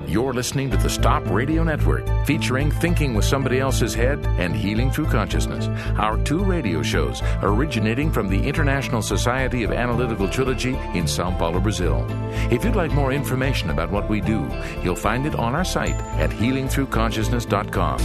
You're 0.10 0.34
listening 0.34 0.72
to 0.72 0.78
the 0.78 0.90
Stop 0.90 1.24
Radio 1.30 1.64
Network, 1.64 2.04
featuring 2.26 2.72
Thinking 2.72 3.14
with 3.14 3.26
Somebody 3.26 3.60
Else's 3.60 3.94
Head 3.94 4.26
and 4.40 4.56
Healing 4.56 4.90
Through 4.90 5.06
Consciousness, 5.06 5.68
our 6.00 6.18
two 6.24 6.44
radio 6.44 6.82
shows 6.82 7.22
originating 7.44 8.12
from 8.12 8.28
the 8.28 8.48
International 8.48 9.04
Society 9.04 9.64
of 9.64 9.72
Analytical 9.72 10.28
Trilogy 10.28 10.76
in 10.96 11.06
Sao 11.06 11.30
Paulo, 11.38 11.60
Brazil. 11.60 12.08
If 12.52 12.66
you'd 12.66 12.76
like 12.76 12.92
more 12.92 13.12
information 13.14 13.70
about 13.70 13.92
what 13.92 14.10
we 14.10 14.20
do, 14.20 14.50
you'll 14.82 14.96
find 14.96 15.28
it 15.28 15.36
on 15.36 15.54
our 15.54 15.64
site 15.64 15.94
at 16.18 16.32
healingthroughconsciousness.com. 16.32 18.00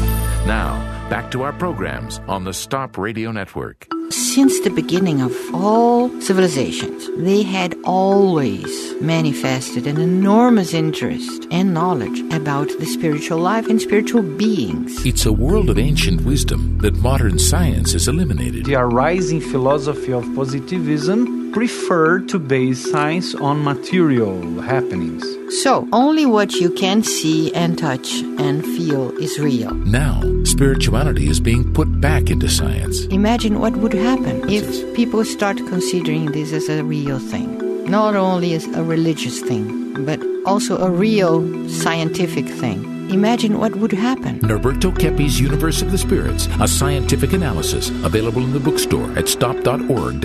Now, 0.47 1.04
back 1.15 1.31
to 1.31 1.43
our 1.43 1.53
programs 1.53 2.19
on 2.27 2.43
the 2.43 2.53
Stop 2.53 2.99
Radio 2.99 3.31
Network. 3.31 3.87
Since 4.11 4.59
the 4.65 4.71
beginning 4.71 5.21
of 5.21 5.33
all 5.55 6.11
civilizations, 6.21 7.09
they 7.19 7.45
had 7.45 7.77
always 7.85 8.67
manifested 9.01 9.87
an 9.87 10.01
enormous 10.01 10.75
interest 10.75 11.47
and 11.53 11.73
knowledge 11.73 12.19
about 12.33 12.67
the 12.81 12.87
spiritual 12.87 13.39
life 13.39 13.69
and 13.69 13.81
spiritual 13.81 14.23
beings. 14.23 15.07
It's 15.07 15.25
a 15.25 15.33
world 15.33 15.71
of 15.71 15.79
ancient 15.79 16.23
wisdom 16.23 16.79
that 16.79 16.97
modern 16.97 17.39
science 17.39 17.93
has 17.93 18.09
eliminated. 18.09 18.65
The 18.65 18.75
arising 18.75 19.41
philosophy 19.41 20.13
of 20.13 20.25
positivism 20.35 21.44
preferred 21.55 22.29
to 22.29 22.37
base 22.37 22.91
science 22.91 23.33
on 23.37 23.63
material 23.63 24.61
happenings. 24.61 25.25
So, 25.63 25.89
only 25.93 26.27
what 26.27 26.55
you 26.55 26.69
can 26.69 27.05
see 27.05 27.55
and 27.55 27.79
touch 27.79 28.23
and 28.39 28.65
feel 28.65 29.17
is 29.19 29.39
real. 29.39 29.73
Now, 29.73 30.21
spirituality 30.43 31.29
is 31.29 31.39
being 31.39 31.73
put 31.73 32.01
back 32.01 32.29
into 32.29 32.49
science. 32.49 33.05
Imagine 33.05 33.61
what 33.61 33.77
would 33.77 33.95
happen 33.95 34.51
if 34.51 34.67
people 34.97 35.25
start 35.25 35.59
considering 35.59 36.33
this 36.33 36.53
as 36.53 36.69
a 36.69 36.83
real 36.83 37.21
thing. 37.21 37.49
Not 37.89 38.17
only 38.17 38.55
as 38.55 38.67
a 38.75 38.83
religious 38.83 39.41
thing, 39.41 40.05
but 40.05 40.21
also 40.45 40.77
a 40.79 40.91
real 40.91 41.39
scientific 41.69 42.47
thing. 42.47 42.94
Imagine 43.15 43.59
what 43.61 43.77
would 43.77 43.93
happen. 43.93 44.41
Norberto 44.41 44.91
Keppe's 44.93 45.39
Universe 45.39 45.83
of 45.83 45.93
the 45.93 45.99
Spirits, 45.99 46.49
a 46.61 46.67
scientific 46.67 47.33
analysis, 47.33 47.91
available 48.03 48.43
in 48.43 48.53
the 48.53 48.59
bookstore 48.59 49.09
at 49.17 49.29
stop.org.br. 49.29 50.19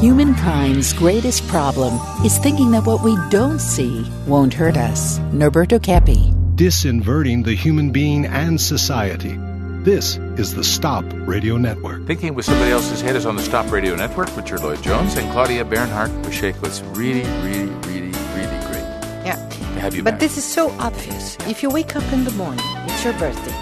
Humankind's 0.00 0.92
greatest 0.92 1.46
problem 1.48 1.94
is 2.24 2.38
thinking 2.38 2.70
that 2.70 2.86
what 2.86 3.02
we 3.02 3.16
don't 3.30 3.58
see 3.58 4.08
won't 4.28 4.54
hurt 4.54 4.76
us. 4.76 5.18
Norberto 5.34 5.80
Keppe. 5.82 6.32
Disinverting 6.54 7.44
the 7.44 7.54
human 7.56 7.90
being 7.90 8.26
and 8.26 8.60
society. 8.60 9.36
This 9.82 10.18
is 10.36 10.54
the 10.54 10.62
Stop 10.62 11.04
Radio 11.26 11.56
Network. 11.56 12.06
Thinking 12.06 12.34
with 12.34 12.44
Somebody 12.44 12.70
Else's 12.70 13.00
Head 13.00 13.16
is 13.16 13.26
on 13.26 13.34
the 13.34 13.42
Stop 13.42 13.72
Radio 13.72 13.96
Network. 13.96 14.34
Richard 14.36 14.60
Lloyd 14.62 14.80
Jones 14.84 15.16
and 15.16 15.28
Claudia 15.32 15.64
Bernhardt 15.64 16.12
Pacheco. 16.22 16.64
It's 16.68 16.80
really, 16.94 17.24
really, 17.42 17.64
really, 17.88 18.12
really 18.36 18.66
great 18.66 18.84
Yeah. 19.26 19.48
Have 19.82 19.96
you 19.96 20.02
But 20.04 20.20
this 20.20 20.38
is 20.38 20.44
so 20.44 20.70
obvious. 20.78 21.36
If 21.48 21.60
you 21.60 21.68
wake 21.68 21.96
up 21.96 22.06
in 22.12 22.22
the 22.22 22.30
morning, 22.38 22.64
it's 22.86 23.02
your 23.02 23.14
birthday, 23.14 23.58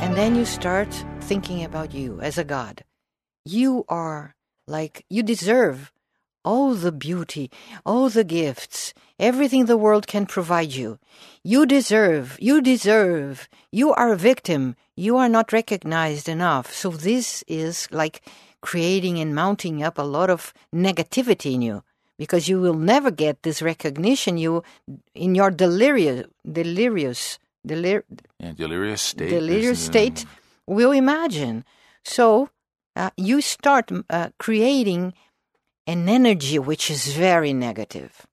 and 0.00 0.16
then 0.16 0.36
you 0.36 0.44
start 0.44 0.88
thinking 1.22 1.64
about 1.64 1.92
you 1.92 2.20
as 2.20 2.38
a 2.38 2.44
god, 2.44 2.84
you 3.44 3.84
are 3.88 4.36
like, 4.68 5.04
you 5.10 5.24
deserve 5.24 5.90
all 6.44 6.74
the 6.74 6.92
beauty, 6.92 7.50
all 7.84 8.08
the 8.08 8.22
gifts, 8.22 8.94
everything 9.18 9.66
the 9.66 9.76
world 9.76 10.06
can 10.06 10.24
provide 10.24 10.70
you. 10.70 11.00
You 11.42 11.66
deserve, 11.66 12.38
you 12.40 12.62
deserve, 12.62 13.48
you 13.72 13.92
are 13.92 14.12
a 14.12 14.16
victim, 14.16 14.76
you 14.94 15.16
are 15.16 15.28
not 15.28 15.52
recognized 15.52 16.28
enough. 16.28 16.72
So 16.72 16.90
this 16.90 17.42
is 17.48 17.88
like 17.90 18.22
creating 18.62 19.18
and 19.18 19.34
mounting 19.34 19.82
up 19.82 19.98
a 19.98 20.02
lot 20.02 20.30
of 20.30 20.54
negativity 20.72 21.54
in 21.54 21.62
you 21.62 21.82
because 22.18 22.48
you 22.48 22.60
will 22.60 22.74
never 22.74 23.10
get 23.10 23.42
this 23.42 23.62
recognition 23.62 24.38
you 24.38 24.62
in 25.14 25.34
your 25.34 25.50
delirious 25.50 26.26
delirious 26.50 27.38
delir, 27.66 28.02
yeah, 28.38 28.52
delirious 28.52 29.02
state. 29.02 29.30
delirious 29.30 29.88
uh, 29.88 29.90
state 29.90 30.24
will 30.66 30.92
imagine 30.92 31.64
so 32.04 32.48
uh, 32.94 33.10
you 33.16 33.40
start 33.40 33.90
uh, 34.10 34.28
creating 34.38 35.12
an 35.86 36.08
energy 36.08 36.58
which 36.58 36.90
is 36.90 37.12
very 37.12 37.52
negative 37.52 38.26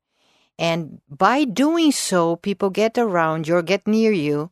and 0.58 1.02
by 1.10 1.44
doing 1.44 1.92
so 1.92 2.36
people 2.36 2.70
get 2.70 2.98
around 2.98 3.48
you 3.48 3.56
or 3.56 3.62
get 3.62 3.88
near 3.88 4.12
you 4.12 4.52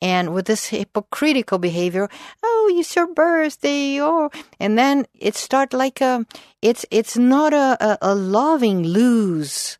and 0.00 0.32
with 0.32 0.46
this 0.46 0.66
hypocritical 0.66 1.58
behavior 1.58 2.08
oh 2.42 2.57
Oh, 2.68 2.78
it's 2.78 2.94
your 2.94 3.06
birthday 3.12 4.00
oh. 4.00 4.30
And 4.60 4.76
then 4.78 5.06
it 5.14 5.34
start 5.36 5.72
like 5.72 6.00
a 6.00 6.26
it's 6.62 6.84
it's 6.90 7.16
not 7.16 7.52
a, 7.52 7.76
a, 7.80 7.98
a 8.02 8.14
loving 8.14 8.82
loose 8.84 9.78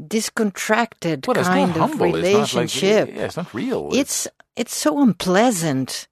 discontracted 0.00 1.26
Well, 1.26 1.36
kind 1.36 1.70
of 1.70 1.76
humble. 1.76 2.12
relationship 2.12 2.62
It's 2.64 2.82
not 2.84 3.02
like, 3.02 3.16
yeah, 3.16 3.24
it's 3.24 3.36
not 3.36 3.54
real. 3.54 3.90
it's 3.92 4.28
it's 4.56 4.74
so 4.76 5.00
unpleasant. 5.00 6.08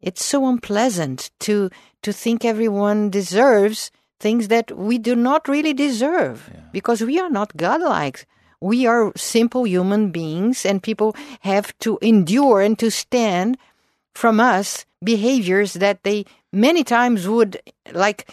It's 0.00 0.24
so 0.24 0.46
unpleasant 0.46 1.30
to 1.40 1.70
to 2.02 2.12
think 2.12 2.44
everyone 2.44 3.10
deserves 3.10 3.90
things 4.20 4.48
that 4.48 4.76
we 4.76 4.98
do 4.98 5.14
not 5.14 5.48
really 5.48 5.74
deserve 5.74 6.50
because 6.72 7.02
we 7.02 7.18
are 7.20 7.30
not 7.30 7.56
godlike. 7.56 8.26
We 8.60 8.86
are 8.86 9.12
simple 9.16 9.64
human 9.66 10.10
beings 10.10 10.66
and 10.66 10.82
people 10.82 11.14
have 11.40 11.76
to 11.78 11.98
endure 12.02 12.60
and 12.60 12.76
to 12.80 12.90
stand 12.90 13.56
from 14.18 14.40
us 14.40 14.84
behaviors 15.04 15.74
that 15.74 16.02
they 16.02 16.24
many 16.52 16.82
times 16.82 17.28
would 17.28 17.56
like 17.94 18.28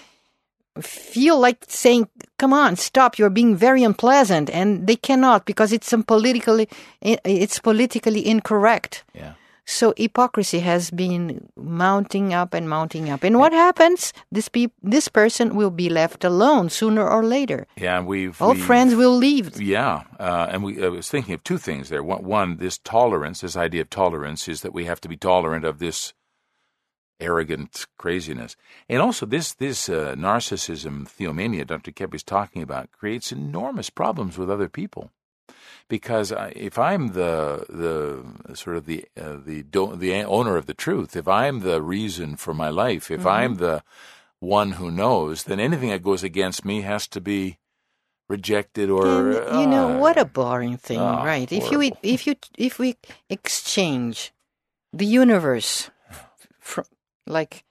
feel 0.81 1.39
like 1.39 1.63
saying 1.67 2.09
come 2.39 2.51
on 2.51 2.75
stop 2.75 3.19
you're 3.19 3.29
being 3.29 3.55
very 3.55 3.83
unpleasant 3.83 4.49
and 4.49 4.87
they 4.87 4.95
cannot 4.95 5.45
because 5.45 5.71
it's 5.71 5.87
some 5.87 6.03
politically 6.03 6.67
it's 7.01 7.59
politically 7.59 8.25
incorrect 8.25 9.03
yeah. 9.13 9.33
So 9.67 9.93
hypocrisy 9.97 10.59
has 10.59 10.91
been 10.91 11.49
mounting 11.57 12.33
up 12.33 12.53
and 12.53 12.69
mounting 12.69 13.09
up 13.09 13.23
and 13.23 13.39
what 13.39 13.51
happens 13.51 14.13
this 14.31 14.47
peop- 14.47 14.73
this 14.83 15.07
person 15.07 15.55
will 15.55 15.71
be 15.71 15.89
left 15.89 16.23
alone 16.23 16.69
sooner 16.69 17.07
or 17.07 17.23
later 17.23 17.65
Yeah, 17.75 17.97
and 17.97 18.07
we've 18.07 18.39
all 18.41 18.53
we've- 18.53 18.61
friends 18.61 18.93
will 18.95 19.15
leave 19.17 19.59
Yeah, 19.59 20.03
uh, 20.19 20.47
and 20.51 20.63
we 20.63 20.83
I 20.85 20.89
was 20.89 21.09
thinking 21.09 21.33
of 21.33 21.43
two 21.43 21.57
things 21.57 21.89
there. 21.89 22.03
One, 22.03 22.23
one, 22.23 22.57
this 22.57 22.77
tolerance, 22.77 23.41
this 23.41 23.57
idea 23.57 23.81
of 23.81 23.89
tolerance, 23.89 24.47
is 24.47 24.61
that 24.61 24.73
we 24.73 24.85
have 24.85 25.01
to 25.01 25.09
be 25.09 25.17
tolerant 25.17 25.65
of 25.65 25.79
this 25.79 26.13
arrogant 27.19 27.85
craziness, 27.97 28.55
and 28.89 29.01
also 29.01 29.25
this 29.25 29.53
this 29.53 29.89
uh, 29.89 30.13
narcissism, 30.17 31.07
theomania, 31.07 31.65
Dr. 31.65 31.91
Keppe 31.91 32.13
is 32.15 32.23
talking 32.23 32.61
about, 32.61 32.91
creates 32.91 33.31
enormous 33.31 33.89
problems 33.89 34.37
with 34.37 34.49
other 34.51 34.67
people. 34.69 35.11
Because 35.87 36.33
if 36.55 36.77
I'm 36.79 37.09
the 37.09 37.65
the 37.69 38.55
sort 38.55 38.77
of 38.77 38.85
the 38.85 39.05
uh, 39.19 39.37
the 39.45 39.63
do, 39.63 39.95
the 39.95 40.23
owner 40.23 40.57
of 40.57 40.65
the 40.65 40.73
truth, 40.73 41.15
if 41.15 41.27
I'm 41.27 41.59
the 41.61 41.81
reason 41.81 42.35
for 42.35 42.53
my 42.53 42.69
life, 42.69 43.11
if 43.11 43.25
I'm 43.25 43.55
the 43.55 43.83
one 44.39 44.73
who 44.73 44.91
knows, 44.91 45.43
then 45.43 45.59
anything 45.59 45.89
that 45.89 46.03
goes 46.03 46.23
against 46.23 46.65
me 46.65 46.81
has 46.81 47.07
to 47.09 47.21
be 47.21 47.57
rejected 48.27 48.89
or 48.89 49.43
you 49.53 49.67
know 49.67 49.89
uh, 49.89 49.99
what 49.99 50.17
a 50.17 50.25
boring 50.25 50.77
thing, 50.77 50.99
ah, 50.99 51.23
right? 51.23 51.51
If 51.51 51.71
you 51.71 51.81
if 52.01 52.27
you 52.27 52.35
if 52.57 52.79
we 52.79 52.95
exchange 53.29 54.33
the 54.91 55.05
universe 55.05 55.89
from 56.59 56.85
like 57.27 57.63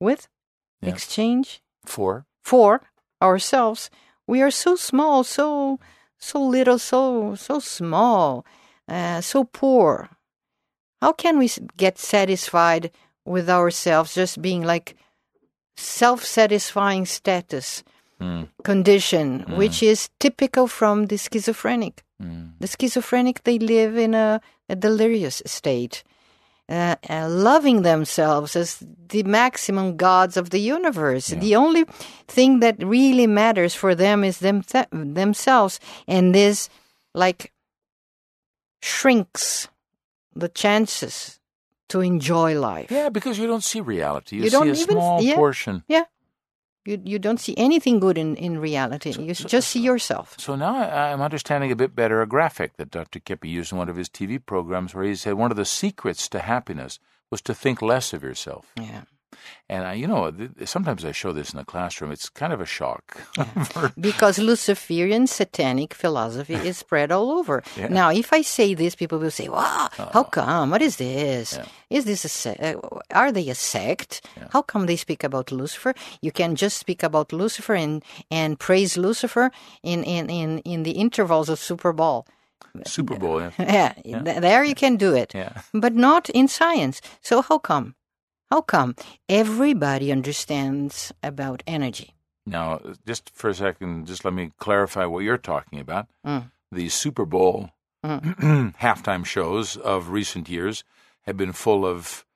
with 0.00 0.28
Yeah. 0.82 0.90
exchange 0.90 1.62
for 1.84 2.26
for 2.42 2.82
ourselves, 3.20 3.90
we 4.26 4.42
are 4.42 4.50
so 4.50 4.74
small, 4.74 5.22
so 5.22 5.78
so 6.22 6.40
little, 6.40 6.78
so 6.78 7.34
so 7.34 7.58
small, 7.58 8.46
uh, 8.88 9.20
so 9.20 9.44
poor. 9.44 10.08
How 11.02 11.12
can 11.12 11.36
we 11.38 11.50
get 11.76 11.98
satisfied 11.98 12.92
with 13.24 13.50
ourselves 13.50 14.14
just 14.14 14.40
being 14.40 14.62
like 14.62 14.94
self-satisfying 15.76 17.06
status 17.06 17.82
Mm, 18.20 18.46
condition, 18.62 19.44
which 19.58 19.82
is 19.82 20.08
typical 20.20 20.68
from 20.68 21.06
the 21.06 21.18
schizophrenic? 21.18 22.04
mm, 22.22 22.52
The 22.60 22.68
schizophrenic, 22.68 23.42
they 23.42 23.58
live 23.58 23.98
in 23.98 24.14
a, 24.14 24.40
a 24.68 24.76
delirious 24.76 25.42
state, 25.44 26.04
uh, 26.68 26.96
uh, 27.10 27.28
loving 27.28 27.82
themselves 27.82 28.56
as 28.56 28.82
the 29.08 29.22
maximum 29.24 29.96
gods 29.96 30.36
of 30.36 30.50
the 30.50 30.60
universe. 30.60 31.26
The 31.28 31.56
only 31.56 31.84
thing 32.28 32.60
that 32.60 32.76
really 32.82 33.26
matters 33.26 33.74
for 33.74 33.94
them 33.94 34.24
is 34.24 34.38
them 34.38 34.62
themselves, 34.92 35.80
and 36.08 36.34
this 36.34 36.68
like 37.14 37.52
shrinks 38.80 39.68
the 40.34 40.48
chances 40.48 41.38
to 41.88 42.00
enjoy 42.00 42.58
life. 42.58 42.90
yeah, 42.90 43.10
because 43.10 43.38
you 43.38 43.46
don't 43.46 43.62
see 43.62 43.80
reality. 43.80 44.36
You, 44.36 44.44
You 44.44 44.50
see 44.50 44.56
don't 44.56 44.68
a 44.68 44.72
even- 44.72 44.96
small 44.96 45.22
yeah. 45.22 45.34
portion. 45.34 45.84
Yeah. 45.88 46.04
You, 46.84 47.00
you 47.04 47.18
don't 47.20 47.38
see 47.38 47.54
anything 47.56 48.00
good 48.00 48.18
in, 48.18 48.34
in 48.36 48.58
reality. 48.58 49.12
you 49.12 49.34
so- 49.34 49.48
just 49.48 49.68
see 49.68 49.80
yourself. 49.80 50.34
So 50.38 50.56
now 50.56 50.76
I, 50.76 51.12
I'm 51.12 51.22
understanding 51.22 51.70
a 51.70 51.76
bit 51.76 51.94
better 51.94 52.22
a 52.22 52.26
graphic 52.26 52.76
that 52.76 52.90
Dr. 52.90 53.20
Keppe 53.20 53.48
used 53.48 53.72
in 53.72 53.78
one 53.78 53.88
of 53.88 53.96
his 53.96 54.08
TV 54.08 54.44
programs 54.44 54.94
where 54.94 55.04
he 55.04 55.14
said 55.14 55.34
one 55.34 55.50
of 55.52 55.56
the 55.56 55.64
secrets 55.64 56.28
to 56.30 56.40
happiness 56.40 56.98
was 57.30 57.40
to 57.42 57.54
think 57.54 57.80
less 57.82 58.12
of 58.12 58.22
yourself. 58.22 58.72
Yeah. 58.76 59.02
And 59.68 59.84
I, 59.84 59.94
you 59.94 60.06
know, 60.06 60.30
th- 60.30 60.50
sometimes 60.68 61.04
I 61.04 61.12
show 61.12 61.32
this 61.32 61.52
in 61.52 61.58
the 61.58 61.64
classroom. 61.64 62.12
It's 62.12 62.28
kind 62.28 62.52
of 62.52 62.60
a 62.60 62.66
shock. 62.66 63.16
for- 63.72 63.92
because 63.98 64.38
Luciferian 64.38 65.26
satanic 65.26 65.94
philosophy 65.94 66.54
is 66.54 66.78
spread 66.78 67.10
all 67.10 67.30
over. 67.30 67.62
Yeah. 67.76 67.88
Now, 67.88 68.10
if 68.10 68.32
I 68.32 68.42
say 68.42 68.74
this, 68.74 68.94
people 68.94 69.18
will 69.18 69.30
say, 69.30 69.48
"Wow, 69.48 69.88
how 70.12 70.24
come? 70.24 70.70
What 70.70 70.82
is 70.82 70.96
this? 70.96 71.58
Is 71.90 72.04
this 72.04 72.24
a 72.24 72.28
se- 72.28 72.58
uh, 72.60 72.74
are 73.14 73.32
they 73.32 73.48
a 73.48 73.54
sect? 73.54 74.20
How 74.50 74.62
come 74.62 74.86
they 74.86 74.96
speak 74.96 75.24
about 75.24 75.50
Lucifer? 75.52 75.94
You 76.20 76.32
can 76.32 76.54
just 76.56 76.76
speak 76.78 77.02
about 77.02 77.32
Lucifer 77.32 77.74
and 77.74 78.02
and 78.30 78.58
praise 78.58 78.96
Lucifer 78.96 79.50
in 79.82 80.04
in 80.04 80.28
in, 80.30 80.58
in 80.64 80.82
the 80.82 80.92
intervals 80.92 81.48
of 81.48 81.58
Super 81.58 81.92
Bowl." 81.92 82.26
Super 82.86 83.16
Bowl. 83.18 83.40
Yeah. 83.40 83.50
Yeah, 84.04 84.22
th- 84.24 84.40
there 84.40 84.64
you 84.64 84.74
can 84.74 84.96
do 84.96 85.14
it, 85.14 85.34
Yeah. 85.34 85.60
but 85.74 85.94
not 85.94 86.30
in 86.30 86.48
science. 86.48 87.00
So 87.20 87.42
how 87.42 87.58
come? 87.58 87.94
How 88.52 88.60
come 88.60 88.96
everybody 89.30 90.12
understands 90.12 91.10
about 91.22 91.62
energy? 91.66 92.12
Now, 92.44 92.80
just 93.06 93.30
for 93.32 93.48
a 93.48 93.54
second, 93.54 94.06
just 94.06 94.26
let 94.26 94.34
me 94.34 94.50
clarify 94.58 95.06
what 95.06 95.20
you're 95.24 95.38
talking 95.38 95.80
about. 95.80 96.06
Mm. 96.26 96.50
The 96.70 96.90
Super 96.90 97.24
Bowl 97.24 97.70
halftime 98.04 99.24
shows 99.24 99.78
of 99.78 100.10
recent 100.10 100.50
years 100.50 100.84
have 101.22 101.38
been 101.38 101.52
full 101.52 101.86
of 101.86 102.26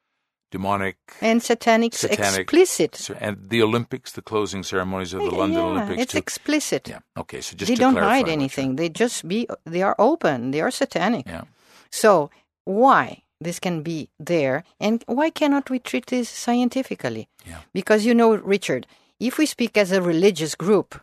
demonic, 0.50 0.96
And 1.20 1.42
satanic, 1.42 1.92
Satanic. 1.92 2.40
explicit. 2.50 3.10
and 3.20 3.50
the 3.50 3.60
Olympics, 3.62 4.12
the 4.12 4.22
closing 4.22 4.62
ceremonies 4.62 5.12
of 5.12 5.20
the 5.20 5.30
London 5.36 5.58
yeah, 5.60 5.70
Olympics 5.70 6.02
It's 6.02 6.12
too. 6.12 6.18
explicit. 6.18 6.88
yeah. 6.88 7.00
Okay. 7.18 7.42
So 7.42 7.56
just 7.56 7.68
they 7.68 7.74
don't 7.74 7.96
hide 7.96 8.28
anything. 8.28 8.76
They 8.76 8.88
just 8.88 9.28
be. 9.28 9.46
They 9.66 9.82
are 9.82 9.96
open. 9.98 10.52
They 10.52 10.62
are 10.62 10.70
satanic. 10.70 11.26
Yeah. 11.26 11.42
So 11.90 12.30
why 12.64 13.22
this 13.40 13.58
can 13.60 13.82
be 13.82 14.08
there, 14.18 14.64
and 14.80 15.04
why 15.06 15.30
cannot 15.30 15.68
we 15.70 15.78
treat 15.78 16.06
this 16.06 16.28
scientifically? 16.28 17.28
Yeah. 17.46 17.60
Because 17.72 18.04
you 18.06 18.14
know, 18.14 18.34
Richard, 18.34 18.86
if 19.20 19.38
we 19.38 19.46
speak 19.46 19.76
as 19.76 19.92
a 19.92 20.00
religious 20.02 20.54
group, 20.54 21.00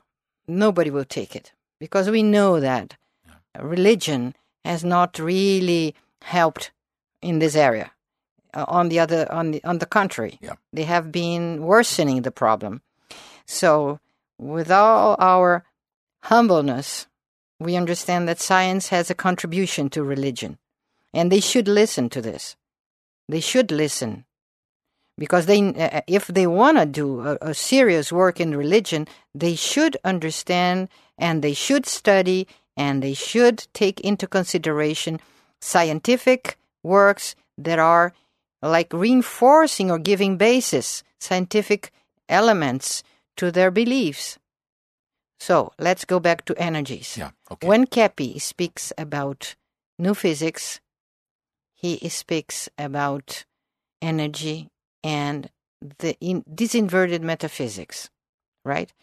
nobody 0.47 0.89
will 0.89 1.05
take 1.05 1.35
it 1.35 1.53
because 1.79 2.09
we 2.09 2.23
know 2.23 2.59
that 2.59 2.95
religion 3.59 4.35
has 4.65 4.83
not 4.83 5.19
really 5.19 5.93
helped 6.21 6.71
in 7.21 7.39
this 7.39 7.55
area. 7.55 7.91
Uh, 8.55 8.65
on 8.67 8.89
the 8.89 8.99
other, 8.99 9.31
on 9.31 9.51
the 9.51 9.63
on 9.63 9.79
the 9.79 9.85
contrary, 9.85 10.37
Yeah. 10.41 10.53
they 10.71 10.83
have 10.83 11.11
been 11.11 11.63
worsening 11.63 12.21
the 12.21 12.31
problem. 12.31 12.81
So, 13.45 13.99
with 14.37 14.69
all 14.71 15.15
our 15.19 15.63
humbleness, 16.23 17.07
we 17.59 17.75
understand 17.75 18.27
that 18.27 18.39
science 18.39 18.89
has 18.89 19.09
a 19.09 19.15
contribution 19.15 19.89
to 19.91 20.03
religion, 20.03 20.57
and 21.13 21.31
they 21.31 21.39
should 21.39 21.67
listen 21.67 22.09
to 22.09 22.21
this. 22.21 22.55
They 23.29 23.39
should 23.39 23.71
listen 23.71 24.25
because 25.17 25.45
they, 25.45 25.61
uh, 25.73 26.01
if 26.07 26.27
they 26.27 26.47
want 26.47 26.77
to 26.77 26.85
do 26.85 27.21
a, 27.21 27.37
a 27.41 27.53
serious 27.53 28.11
work 28.11 28.39
in 28.39 28.55
religion, 28.57 29.07
they 29.33 29.55
should 29.55 29.95
understand 30.03 30.89
and 31.17 31.43
they 31.43 31.53
should 31.53 31.85
study 31.85 32.47
and 32.75 33.03
they 33.03 33.13
should 33.13 33.67
take 33.73 33.99
into 34.01 34.27
consideration 34.27 35.19
scientific 35.61 36.57
works 36.81 37.35
that 37.57 37.79
are 37.79 38.13
like 38.61 38.91
reinforcing 38.91 39.91
or 39.91 39.99
giving 39.99 40.37
basis, 40.37 41.03
scientific 41.19 41.91
elements 42.27 43.03
to 43.37 43.51
their 43.51 43.71
beliefs. 43.71 44.39
So 45.39 45.73
let's 45.77 46.05
go 46.05 46.19
back 46.19 46.45
to 46.45 46.57
energies. 46.57 47.17
Yeah. 47.17 47.31
Okay. 47.51 47.67
When 47.67 47.85
Keppe 47.85 48.39
speaks 48.39 48.93
about 48.97 49.55
new 49.99 50.13
physics, 50.13 50.79
he 51.83 52.07
speaks 52.07 52.69
about 52.77 53.43
energy 54.01 54.69
and 55.03 55.49
the 55.99 56.17
in, 56.21 56.43
disinverted 56.43 57.21
metaphysics, 57.21 58.09
right? 58.63 58.93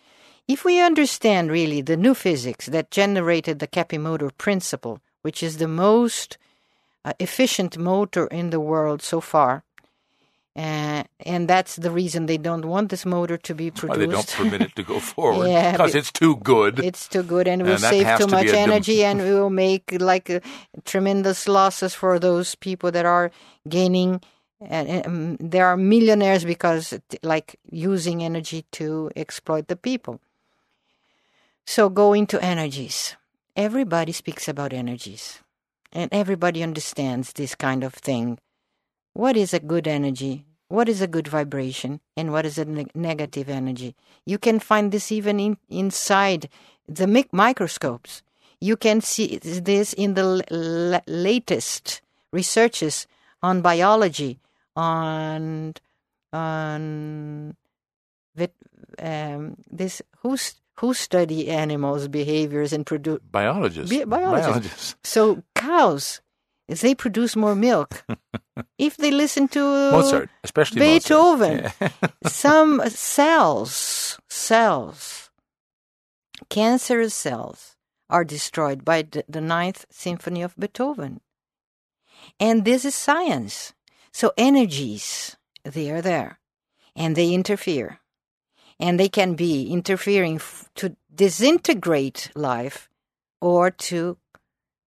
If 0.49 0.65
we 0.65 0.81
understand 0.81 1.51
really 1.51 1.83
the 1.83 1.97
new 1.97 2.15
physics 2.15 2.67
that 2.67 2.91
generated 2.91 3.59
the 3.59 3.67
Keppe 3.67 3.99
motor 3.99 4.31
principle, 4.31 5.01
which 5.21 5.43
is 5.43 5.59
the 5.59 5.69
most 5.69 6.39
uh, 7.05 7.13
efficient 7.21 7.77
motor 7.77 8.27
in 8.27 8.49
the 8.49 8.61
world 8.61 9.03
so 9.03 9.21
far, 9.21 9.63
uh, 10.61 11.05
and 11.21 11.49
that's 11.49 11.77
the 11.77 11.91
reason 11.91 12.27
they 12.27 12.37
don't 12.37 12.67
want 12.67 12.91
this 12.91 13.07
motor 13.07 13.39
to 13.39 13.55
be 13.55 13.71
produced. 13.71 13.99
Why 13.99 14.05
they 14.05 14.13
don't 14.13 14.29
permit 14.29 14.61
it 14.61 14.77
to 14.77 14.83
go 14.83 15.01
forward 15.13 15.49
Yeah, 15.49 15.73
because 15.73 15.95
it's 15.95 16.13
too 16.13 16.37
good. 16.37 16.81
It's 16.81 17.09
too 17.09 17.23
good, 17.23 17.49
and 17.49 17.63
we'll 17.63 17.73
And 17.73 17.81
save 17.81 18.19
too 18.19 18.27
to 18.27 18.31
much 18.31 18.49
energy, 18.49 19.03
and 19.03 19.23
we 19.27 19.33
will 19.33 19.49
make 19.49 19.97
like 19.99 20.29
uh, 20.29 20.41
tremendous 20.85 21.49
losses 21.49 21.95
for 21.95 22.19
those 22.19 22.57
people 22.57 22.91
that 22.91 23.07
are 23.07 23.31
gaining. 23.69 24.21
And 24.61 25.07
um, 25.07 25.37
there 25.41 25.65
are 25.65 25.79
millionaires 25.79 26.45
because, 26.45 26.93
like, 27.23 27.57
using 27.71 28.23
energy 28.23 28.67
to 28.73 29.11
exploit 29.17 29.69
the 29.69 29.77
people. 29.77 30.21
So, 31.65 31.89
going 31.89 32.27
to 32.27 32.45
energies. 32.45 33.17
Everybody 33.57 34.13
speaks 34.13 34.47
about 34.47 34.75
energies, 34.75 35.41
and 35.91 36.13
everybody 36.13 36.63
understands 36.63 37.33
this 37.33 37.55
kind 37.55 37.83
of 37.83 37.95
thing. 37.95 38.39
What 39.15 39.39
is 39.39 39.55
a 39.55 39.61
good 39.61 39.89
energy? 39.89 40.45
What 40.71 40.89
is 40.89 41.03
a 41.03 41.09
good 41.09 41.27
vibration? 41.27 41.99
And 42.17 42.31
what 42.31 42.47
is 42.47 42.57
a 42.57 42.65
neg- 42.65 42.95
negative 42.95 43.49
energy? 43.49 43.97
You 44.25 44.39
can 44.39 44.61
find 44.61 44.93
this 44.93 45.11
even 45.11 45.41
in, 45.41 45.59
inside 45.69 46.49
the 46.87 47.09
mic- 47.09 47.33
microscopes. 47.33 48.23
You 48.61 48.77
can 48.77 49.01
see 49.01 49.39
this 49.39 49.93
in 49.95 50.15
the 50.15 50.23
l- 50.23 50.95
l- 50.95 51.03
latest 51.09 52.03
researches 52.33 53.09
on 53.43 53.63
biology, 53.63 54.39
on 54.77 55.75
on 56.33 57.57
um, 59.03 59.57
this 59.71 60.03
who's 60.23 60.55
who 60.79 60.95
study 60.95 61.49
animals' 61.51 62.07
behaviors 62.07 62.73
and 62.73 62.87
produce 62.87 63.19
biologists. 63.33 63.91
Bi- 63.91 64.05
biologists. 64.05 64.47
biologists. 64.47 64.95
so 65.03 65.43
cows, 65.57 66.21
they 66.69 66.95
produce 66.95 67.35
more 67.35 67.57
milk. 67.57 68.05
if 68.79 68.97
they 68.97 69.11
listen 69.11 69.49
to 69.49 69.61
Mozart, 69.61 70.31
especially 70.45 70.81
Beethoven, 70.81 71.71
Mozart. 71.81 72.13
some 72.27 72.83
cells, 72.89 74.19
cells, 74.29 75.31
cancerous 76.49 77.15
cells 77.15 77.77
are 78.11 78.25
destroyed 78.25 78.85
by 78.85 79.03
the, 79.03 79.41
Ninth 79.41 79.87
Symphony 79.91 80.43
of 80.43 80.57
Beethoven. 80.59 81.21
And 82.39 82.65
this 82.65 82.85
is 82.85 82.95
science. 82.95 83.73
So 84.13 84.33
energies, 84.37 85.37
they 85.65 85.91
are 85.91 86.03
there, 86.03 86.41
and 86.97 87.15
they 87.15 87.33
interfere. 87.33 88.01
And 88.79 88.99
they 88.99 89.09
can 89.09 89.35
be 89.35 89.71
interfering 89.71 90.37
f- 90.37 90.69
to 90.77 90.97
disintegrate 91.15 92.31
life 92.35 92.89
or 93.41 93.71
to 93.71 94.17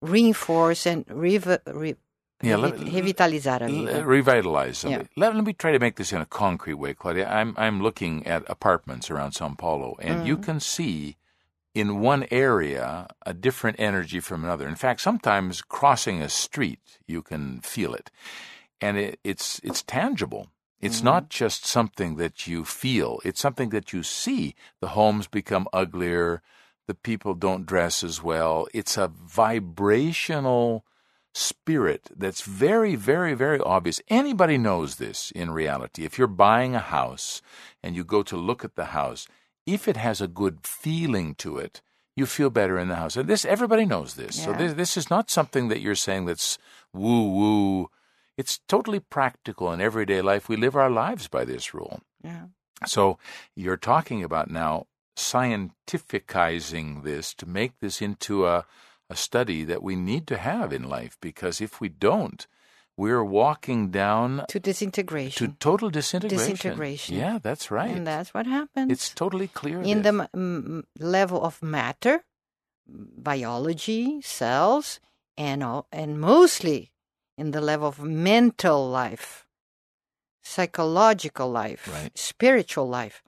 reinforce 0.02 0.86
and 0.86 1.04
re- 1.08 1.96
Yeah, 2.44 2.56
let- 2.56 2.76
revi- 2.76 3.14
revitalizar 3.14 3.60
a 3.60 3.64
L- 3.64 3.70
vida. 3.70 4.04
revitalize 4.04 4.78
something. 4.78 5.00
Yeah. 5.00 5.06
Let, 5.16 5.34
let 5.34 5.44
me 5.44 5.52
try 5.52 5.72
to 5.72 5.78
make 5.78 5.96
this 5.96 6.12
in 6.12 6.20
a 6.20 6.26
concrete 6.26 6.74
way, 6.74 6.94
Claudia. 6.94 7.28
I'm 7.28 7.54
I'm 7.56 7.82
looking 7.82 8.26
at 8.26 8.48
apartments 8.48 9.10
around 9.10 9.32
Sao 9.32 9.48
Paulo, 9.54 9.96
and 10.00 10.26
you 10.26 10.36
mm. 10.36 10.42
can 10.42 10.60
see 10.60 11.16
in 11.74 12.00
one 12.00 12.26
area 12.30 13.08
a 13.26 13.34
different 13.34 13.80
energy 13.80 14.20
from 14.20 14.44
another. 14.44 14.68
In 14.68 14.76
fact, 14.76 15.00
sometimes 15.00 15.60
crossing 15.60 16.22
a 16.22 16.28
street, 16.28 16.98
you 17.06 17.20
can 17.22 17.60
feel 17.60 17.94
it, 17.94 18.10
and 18.80 18.96
it, 18.96 19.18
it's 19.24 19.60
it's 19.64 19.82
tangible. 19.82 20.48
It's 20.80 21.02
not 21.02 21.24
mm-hmm. 21.24 21.44
just 21.44 21.64
something 21.64 22.16
that 22.16 22.46
you 22.46 22.64
feel; 22.64 23.20
it's 23.24 23.40
something 23.40 23.70
that 23.70 23.92
you 23.92 24.02
see. 24.02 24.54
The 24.80 24.88
homes 24.88 25.26
become 25.26 25.66
uglier. 25.72 26.42
The 26.86 26.94
people 26.94 27.34
don't 27.34 27.64
dress 27.64 28.04
as 28.04 28.22
well. 28.22 28.68
It's 28.74 28.98
a 28.98 29.08
vibrational 29.08 30.84
spirit 31.34 32.10
that's 32.16 32.42
very, 32.42 32.94
very, 32.94 33.34
very 33.34 33.58
obvious. 33.58 34.00
Anybody 34.08 34.56
knows 34.56 34.96
this 34.96 35.32
in 35.32 35.50
reality. 35.50 36.04
If 36.04 36.16
you're 36.16 36.28
buying 36.28 36.74
a 36.74 36.80
house 36.80 37.42
and 37.82 37.96
you 37.96 38.04
go 38.04 38.22
to 38.22 38.36
look 38.36 38.64
at 38.64 38.76
the 38.76 38.86
house, 38.86 39.26
if 39.66 39.88
it 39.88 39.96
has 39.96 40.20
a 40.20 40.28
good 40.28 40.60
feeling 40.62 41.34
to 41.36 41.58
it, 41.58 41.82
you 42.16 42.26
feel 42.26 42.50
better 42.50 42.78
in 42.78 42.88
the 42.88 42.94
house. 42.96 43.16
And 43.16 43.28
this, 43.28 43.44
everybody 43.44 43.84
knows 43.84 44.14
this. 44.14 44.40
So 44.40 44.52
this, 44.52 44.74
this 44.74 44.96
is 44.96 45.10
not 45.10 45.30
something 45.30 45.68
that 45.68 45.80
you're 45.80 45.96
saying 45.96 46.26
that's 46.26 46.58
woo 46.92 47.28
woo. 47.30 47.90
It's 48.36 48.60
totally 48.68 49.00
practical 49.00 49.72
in 49.72 49.80
everyday 49.80 50.22
life. 50.22 50.48
We 50.48 50.56
live 50.56 50.76
our 50.76 50.90
lives 50.90 51.26
by 51.26 51.44
this 51.44 51.74
rule. 51.74 52.00
Yeah. 52.22 52.46
So 52.86 53.18
you're 53.56 53.76
talking 53.76 54.22
about 54.22 54.50
now 54.50 54.86
scientificizing 55.16 57.02
this 57.02 57.34
to 57.34 57.46
make 57.46 57.78
this 57.80 58.00
into 58.00 58.46
a, 58.46 58.66
a 59.10 59.16
study 59.16 59.64
that 59.64 59.82
we 59.82 59.96
need 59.96 60.26
to 60.28 60.36
have 60.36 60.72
in 60.72 60.84
life 60.88 61.16
because 61.20 61.60
if 61.60 61.80
we 61.80 61.88
don't, 61.88 62.46
we're 62.96 63.24
walking 63.24 63.90
down 63.90 64.44
To 64.48 64.60
disintegration. 64.60 65.48
to 65.50 65.54
total 65.58 65.90
disintegration. 65.90 66.52
Disintegration. 66.54 67.16
Yeah, 67.16 67.38
that's 67.42 67.70
right. 67.70 67.90
And 67.90 68.06
that's 68.06 68.32
what 68.32 68.46
happens. 68.46 68.90
it's 68.92 69.10
totally 69.12 69.48
clear. 69.48 69.82
in 69.82 70.02
this. 70.02 70.28
the 70.32 70.84
level 71.00 71.42
of 71.44 71.62
matter, 71.62 72.24
biology, 72.86 74.20
cells, 74.22 75.00
and 75.36 75.62
all, 75.62 75.86
and 75.92 76.20
mostly 76.20 76.92
in 77.36 77.50
the 77.50 77.60
level 77.60 77.88
of 77.88 77.98
mental 78.02 78.88
life, 78.88 79.44
psychological 80.42 81.50
life, 81.50 81.88
Right. 81.92 82.16
spiritual 82.16 82.88
life. 82.88 83.22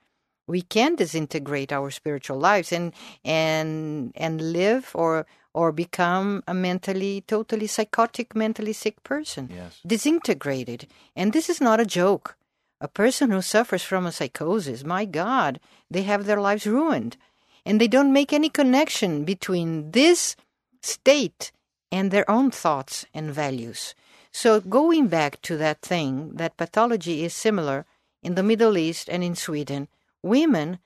We 0.46 0.62
can 0.62 0.94
disintegrate 0.94 1.72
our 1.72 1.90
spiritual 1.90 2.38
lives 2.38 2.72
and 2.72 2.92
and 3.24 4.12
and 4.14 4.52
live 4.52 4.92
or 4.94 5.26
or 5.56 5.72
become 5.72 6.42
a 6.46 6.52
mentally 6.52 7.24
totally 7.26 7.66
psychotic, 7.66 8.36
mentally 8.36 8.74
sick 8.74 8.96
person 9.02 9.48
Yes. 9.50 9.80
disintegrated. 9.94 10.86
And 11.18 11.32
this 11.32 11.48
is 11.48 11.60
not 11.60 11.80
a 11.80 11.86
joke. 12.00 12.36
A 12.80 12.88
person 13.02 13.30
who 13.30 13.40
suffers 13.40 13.82
from 13.82 14.04
a 14.06 14.12
psychosis, 14.12 14.84
my 14.84 15.04
God, 15.06 15.58
they 15.90 16.02
have 16.02 16.26
their 16.26 16.40
lives 16.48 16.66
ruined. 16.66 17.16
And 17.64 17.80
they 17.80 17.88
don't 17.88 18.12
make 18.12 18.32
any 18.34 18.50
connection 18.50 19.24
between 19.24 19.90
this 19.92 20.36
state 20.82 21.52
and 21.90 22.10
their 22.10 22.28
own 22.30 22.50
thoughts 22.50 23.06
and 23.14 23.32
values. 23.32 23.94
So, 24.30 24.60
going 24.60 25.08
back 25.08 25.40
to 25.48 25.56
that 25.56 25.80
thing, 25.80 26.32
that 26.36 26.58
pathology 26.58 27.24
is 27.24 27.32
similar 27.32 27.86
in 28.22 28.34
the 28.34 28.42
Middle 28.50 28.76
East 28.76 29.08
and 29.08 29.24
in 29.24 29.34
Sweden. 29.34 29.88
Women 30.22 30.78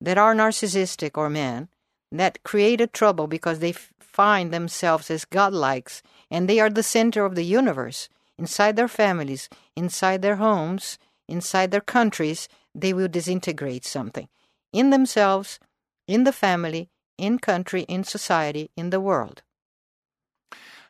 that 0.00 0.16
are 0.16 0.34
narcissistic 0.34 1.18
or 1.18 1.28
men 1.28 1.68
that 2.10 2.42
created 2.42 2.92
trouble 2.92 3.26
because 3.26 3.58
they 3.58 3.70
f- 3.70 3.92
find 4.14 4.52
themselves 4.52 5.10
as 5.10 5.24
godlikes 5.24 6.00
and 6.30 6.48
they 6.48 6.60
are 6.60 6.70
the 6.70 6.82
center 6.82 7.24
of 7.24 7.34
the 7.34 7.44
universe 7.44 8.08
inside 8.38 8.76
their 8.76 8.88
families, 8.88 9.48
inside 9.74 10.22
their 10.22 10.36
homes, 10.36 10.98
inside 11.28 11.70
their 11.70 11.80
countries, 11.80 12.48
they 12.74 12.92
will 12.92 13.08
disintegrate 13.08 13.84
something 13.84 14.28
in 14.72 14.90
themselves, 14.90 15.58
in 16.06 16.24
the 16.24 16.32
family, 16.32 16.90
in 17.18 17.38
country, 17.38 17.82
in 17.82 18.04
society, 18.04 18.70
in 18.76 18.90
the 18.90 19.00
world. 19.00 19.42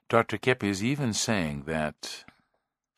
Dr. 0.08 0.38
Keppe 0.38 0.68
is 0.68 0.82
even 0.82 1.12
saying 1.12 1.64
that 1.66 2.24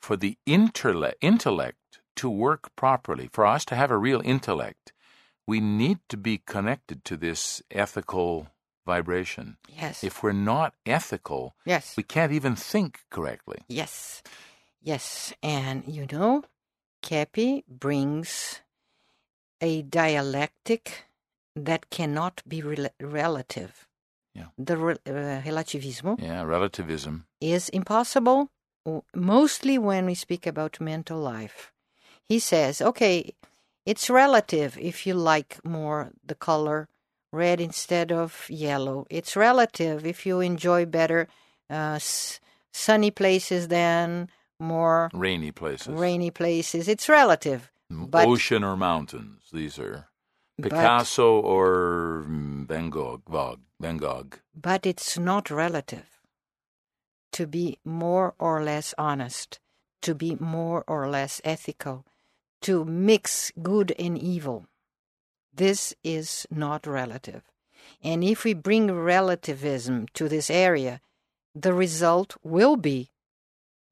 for 0.00 0.16
the 0.16 0.38
interle- 0.46 1.14
intellect 1.20 2.00
to 2.16 2.28
work 2.30 2.74
properly, 2.76 3.28
for 3.32 3.46
us 3.46 3.64
to 3.66 3.76
have 3.76 3.90
a 3.90 3.98
real 3.98 4.22
intellect, 4.24 4.92
we 5.46 5.60
need 5.60 5.98
to 6.08 6.16
be 6.16 6.42
connected 6.46 7.04
to 7.04 7.16
this 7.16 7.62
ethical 7.70 8.48
vibration. 8.86 9.56
Yes. 9.68 10.02
If 10.04 10.22
we're 10.22 10.32
not 10.32 10.72
ethical, 10.86 11.54
yes. 11.66 11.94
we 11.96 12.02
can't 12.04 12.32
even 12.32 12.56
think 12.56 13.00
correctly. 13.10 13.58
Yes, 13.68 14.22
yes, 14.80 15.34
and 15.42 15.84
you 15.86 16.06
know, 16.10 16.44
Keppe 17.02 17.64
brings 17.68 18.60
a 19.60 19.82
dialectic 19.82 21.04
that 21.54 21.90
cannot 21.90 22.42
be 22.48 22.62
rel- 22.62 22.94
relative. 23.00 23.86
Yeah. 24.34 24.48
The 24.58 24.76
re- 24.76 25.02
uh, 25.06 25.42
relativismo 25.42 26.18
Yeah, 26.20 26.42
relativism. 26.44 27.26
is 27.40 27.68
impossible, 27.70 28.50
mostly 29.14 29.78
when 29.78 30.06
we 30.06 30.14
speak 30.14 30.46
about 30.46 30.80
mental 30.80 31.18
life. 31.18 31.72
He 32.28 32.38
says, 32.38 32.82
okay, 32.82 33.34
it's 33.86 34.10
relative 34.10 34.76
if 34.78 35.06
you 35.06 35.14
like 35.14 35.58
more 35.64 36.10
the 36.24 36.34
color 36.34 36.88
red 37.32 37.60
instead 37.60 38.12
of 38.12 38.46
yellow. 38.48 39.06
It's 39.10 39.36
relative 39.36 40.06
if 40.06 40.24
you 40.26 40.40
enjoy 40.40 40.86
better 40.86 41.28
uh, 41.70 41.96
s- 41.96 42.40
sunny 42.72 43.10
places 43.10 43.68
than 43.68 44.28
more 44.60 45.10
Rainy 45.12 45.52
places. 45.52 45.88
rainy 45.88 46.30
places. 46.30 46.88
It's 46.88 47.08
relative. 47.08 47.70
But- 47.90 48.26
Ocean 48.26 48.64
or 48.64 48.76
mountains. 48.76 49.42
These 49.52 49.78
are 49.78 50.08
But- 50.58 50.70
Picasso 50.72 51.40
or 51.40 52.24
mm, 52.28 52.66
Van 52.66 52.90
Gogh. 52.90 53.20
Van 53.80 53.96
Gogh. 53.98 54.30
But 54.54 54.86
it's 54.86 55.18
not 55.18 55.50
relative. 55.50 56.06
To 57.32 57.46
be 57.46 57.78
more 57.84 58.34
or 58.38 58.62
less 58.64 58.94
honest, 58.96 59.58
to 60.00 60.14
be 60.14 60.36
more 60.40 60.84
or 60.88 61.08
less 61.10 61.40
ethical, 61.44 62.06
to 62.62 62.84
mix 62.84 63.52
good 63.62 63.94
and 63.98 64.16
evil. 64.16 64.66
This 65.56 65.94
is 66.04 66.46
not 66.50 66.86
relative. 66.86 67.42
And 68.02 68.22
if 68.22 68.44
we 68.44 68.52
bring 68.52 68.90
relativism 68.92 70.06
to 70.12 70.28
this 70.28 70.50
area, 70.50 71.00
the 71.54 71.72
result 71.72 72.36
will 72.42 72.76
be 72.76 73.10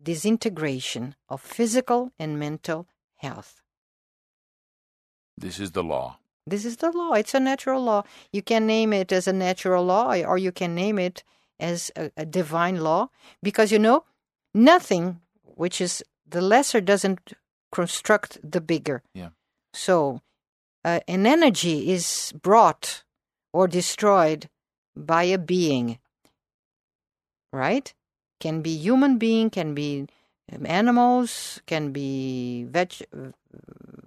disintegration 0.03 1.15
of 1.31 1.41
physical 1.41 2.13
and 2.19 2.39
mental 2.39 2.87
health. 3.17 3.63
This 5.39 5.59
is 5.59 5.73
the 5.73 5.83
law. 5.83 6.19
This 6.47 6.67
is 6.67 6.77
the 6.77 6.93
law. 6.93 7.15
It's 7.15 7.35
a 7.35 7.41
natural 7.41 7.83
law. 7.83 8.05
You 8.31 8.43
can 8.43 8.67
name 8.67 8.93
it 8.93 9.11
as 9.11 9.27
a 9.27 9.33
natural 9.33 9.85
law, 9.85 10.15
or 10.15 10.37
you 10.37 10.53
can 10.53 10.75
name 10.75 10.99
it 10.99 11.25
as 11.59 11.91
a, 11.97 12.11
a 12.19 12.27
divine 12.27 12.81
law, 12.81 13.09
because 13.43 13.73
you 13.73 13.79
know, 13.79 14.05
nothing 14.53 15.21
which 15.43 15.81
is 15.81 16.05
the 16.29 16.43
lesser 16.43 16.83
doesn't 16.83 17.33
construct 17.73 18.39
the 18.43 18.61
bigger. 18.61 19.03
Yeah. 19.15 19.31
So, 19.73 20.21
uh, 20.85 21.01
an 21.09 21.27
energy 21.27 21.91
is 21.91 22.33
brought 22.43 23.05
or 23.53 23.67
destroyed 23.69 24.49
by 24.97 25.25
a 25.25 25.39
being, 25.39 25.99
right? 27.53 27.93
Can 28.41 28.63
be 28.63 28.75
human 28.77 29.19
being, 29.19 29.51
can 29.51 29.75
be 29.75 30.07
um, 30.53 30.67
animals, 30.67 31.61
can 31.67 31.93
be 31.93 32.65
veg- 32.69 33.07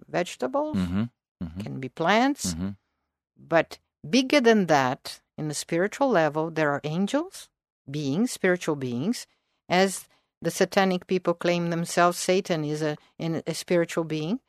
vegetables 0.08 0.78
Mm-hmm. 0.78 1.04
Mm-hmm. 1.44 1.62
can 1.62 1.80
be 1.80 1.90
plants, 1.90 2.54
Mm-hmm. 2.56 2.70
but 3.38 3.78
bigger 4.08 4.42
than 4.42 4.66
that, 4.68 5.20
in 5.38 5.48
the 5.50 5.54
spiritual 5.54 6.10
level, 6.10 6.50
there 6.50 6.72
are 6.72 6.82
angels, 6.84 7.48
beings, 7.90 8.32
spiritual 8.32 8.76
beings, 8.76 9.28
as 9.70 10.08
the 10.42 10.50
satanic 10.50 11.06
people 11.06 11.36
claim 11.36 11.70
themselves. 11.70 12.18
Satan 12.18 12.64
is 12.64 12.82
a, 12.82 12.98
in 13.20 13.44
a 13.46 13.54
spiritual 13.54 14.04
being, 14.04 14.40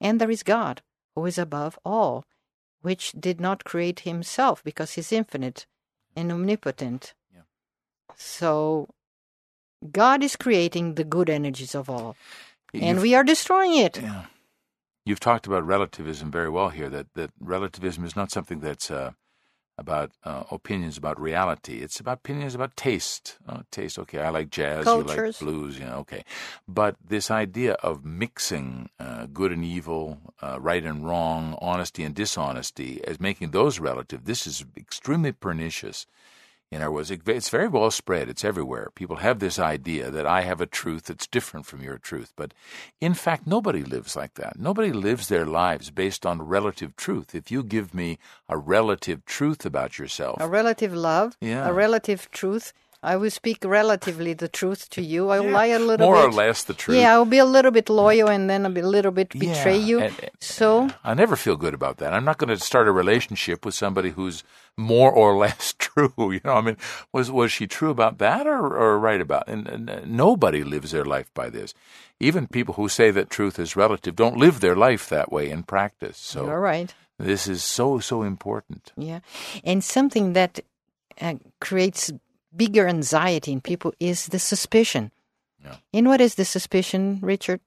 and 0.00 0.18
there 0.20 0.30
is 0.30 0.42
God, 0.42 0.80
who 1.20 1.26
is 1.26 1.38
above 1.38 1.78
all, 1.84 2.24
which 2.82 3.12
did 3.12 3.40
not 3.40 3.64
create 3.64 4.00
himself 4.00 4.62
because 4.64 4.92
he's 4.94 5.12
infinite 5.12 5.66
and 6.16 6.30
omnipotent. 6.32 7.14
Yeah. 7.34 7.42
So, 8.16 8.88
God 9.92 10.22
is 10.24 10.36
creating 10.36 10.94
the 10.94 11.04
good 11.04 11.30
energies 11.30 11.74
of 11.74 11.88
all, 11.88 12.16
and 12.74 12.82
You've- 12.98 13.02
we 13.02 13.14
are 13.14 13.24
destroying 13.24 13.74
it. 13.76 14.00
Yeah. 14.00 14.26
You've 15.04 15.20
talked 15.20 15.46
about 15.46 15.66
relativism 15.66 16.30
very 16.30 16.50
well 16.50 16.68
here. 16.68 16.90
That 16.90 17.06
that 17.14 17.30
relativism 17.40 18.04
is 18.04 18.14
not 18.14 18.30
something 18.30 18.60
that's 18.60 18.90
uh, 18.90 19.12
about 19.78 20.10
uh, 20.24 20.42
opinions 20.50 20.98
about 20.98 21.20
reality. 21.20 21.78
It's 21.78 22.00
about 22.00 22.18
opinions 22.18 22.54
about 22.54 22.76
taste. 22.76 23.38
Uh, 23.48 23.62
taste. 23.70 23.98
Okay, 24.00 24.18
I 24.18 24.30
like 24.30 24.50
jazz. 24.50 24.84
You 24.84 24.98
like 24.98 25.06
Cultures. 25.06 25.38
blues. 25.38 25.78
You 25.78 25.86
know. 25.86 25.98
Okay, 25.98 26.24
but 26.66 26.96
this 27.06 27.30
idea 27.30 27.74
of 27.74 28.04
mixing 28.04 28.90
uh, 29.00 29.26
good 29.26 29.52
and 29.52 29.64
evil, 29.64 30.18
uh, 30.42 30.58
right 30.60 30.84
and 30.84 31.06
wrong, 31.06 31.56
honesty 31.60 32.02
and 32.02 32.14
dishonesty, 32.14 33.00
as 33.06 33.20
making 33.20 33.52
those 33.52 33.78
relative, 33.78 34.24
this 34.24 34.46
is 34.46 34.64
extremely 34.76 35.32
pernicious. 35.32 36.06
In 36.70 36.82
other 36.82 36.90
words, 36.90 37.10
it's 37.10 37.48
very 37.48 37.66
well 37.68 37.90
spread. 37.90 38.28
It's 38.28 38.44
everywhere. 38.44 38.90
People 38.94 39.16
have 39.16 39.38
this 39.38 39.58
idea 39.58 40.10
that 40.10 40.26
I 40.26 40.42
have 40.42 40.60
a 40.60 40.66
truth 40.66 41.04
that's 41.04 41.26
different 41.26 41.64
from 41.64 41.80
your 41.82 41.96
truth. 41.96 42.34
But 42.36 42.52
in 43.00 43.14
fact, 43.14 43.46
nobody 43.46 43.82
lives 43.82 44.14
like 44.14 44.34
that. 44.34 44.58
Nobody 44.58 44.92
lives 44.92 45.28
their 45.28 45.46
lives 45.46 45.90
based 45.90 46.26
on 46.26 46.42
relative 46.42 46.94
truth. 46.94 47.34
If 47.34 47.50
you 47.50 47.62
give 47.62 47.94
me 47.94 48.18
a 48.50 48.58
relative 48.58 49.24
truth 49.24 49.64
about 49.64 49.98
yourself, 49.98 50.36
A 50.40 50.48
relative 50.48 50.92
love, 50.92 51.36
Yeah. 51.40 51.66
a 51.66 51.72
relative 51.72 52.30
truth. 52.30 52.74
I 53.00 53.14
will 53.16 53.30
speak 53.30 53.58
relatively 53.64 54.34
the 54.34 54.48
truth 54.48 54.88
to 54.90 55.00
you. 55.02 55.28
I'll 55.30 55.44
Yeah, 55.44 55.52
lie 55.52 55.66
a 55.66 55.78
little 55.78 56.04
more 56.06 56.16
bit. 56.16 56.24
or 56.24 56.32
less 56.32 56.64
the 56.64 56.74
truth. 56.74 56.98
Yeah, 56.98 57.12
I'll 57.12 57.24
be 57.24 57.38
a 57.38 57.44
little 57.44 57.70
bit 57.70 57.88
loyal 57.88 58.28
and 58.28 58.50
then 58.50 58.66
I'll 58.66 58.72
be 58.72 58.80
a 58.80 58.86
little 58.88 59.12
bit 59.12 59.28
betray 59.30 59.76
Yeah, 59.78 59.86
you. 59.86 60.00
and- 60.00 60.30
so 60.40 60.88
I 61.04 61.14
never 61.14 61.36
feel 61.36 61.56
good 61.56 61.74
about 61.74 61.98
that. 61.98 62.12
I'm 62.12 62.24
not 62.24 62.38
going 62.38 62.48
to 62.48 62.58
start 62.64 62.88
a 62.88 62.92
relationship 62.92 63.64
with 63.64 63.74
somebody 63.74 64.10
who's 64.10 64.42
more 64.76 65.12
or 65.12 65.36
less 65.44 65.74
true. 65.78 66.12
You 66.18 66.40
know, 66.44 66.54
I 66.54 66.60
mean, 66.60 66.76
was 67.12 67.30
was 67.30 67.52
she 67.52 67.66
true 67.68 67.90
about 67.90 68.18
that 68.18 68.46
or, 68.48 68.76
or 68.76 68.98
right 68.98 69.20
about? 69.20 69.46
And, 69.48 69.68
and 69.68 69.88
uh, 69.90 70.00
nobody 70.04 70.64
lives 70.64 70.90
their 70.90 71.04
life 71.04 71.30
by 71.34 71.50
this. 71.50 71.74
Even 72.20 72.48
people 72.48 72.74
who 72.74 72.88
say 72.88 73.12
that 73.12 73.30
truth 73.30 73.60
is 73.60 73.76
relative 73.76 74.16
don't 74.16 74.36
live 74.36 74.58
their 74.58 74.74
life 74.74 75.08
that 75.08 75.30
way 75.30 75.50
in 75.50 75.62
practice. 75.62 76.16
So 76.18 76.46
you're 76.46 76.60
right. 76.60 76.92
this 77.16 77.46
is 77.46 77.62
so 77.62 78.00
so 78.00 78.22
important. 78.24 78.92
Yeah. 78.96 79.20
And 79.62 79.84
something 79.84 80.32
that 80.32 80.58
uh, 81.20 81.34
creates 81.60 82.10
bigger 82.54 82.86
anxiety 82.88 83.52
in 83.52 83.60
people 83.60 83.92
is 84.00 84.26
the 84.28 84.38
suspicion. 84.38 85.10
Yeah. 85.64 85.76
And 85.92 86.06
what 86.06 86.20
is 86.20 86.34
the 86.36 86.44
suspicion, 86.44 87.18
Richard? 87.22 87.60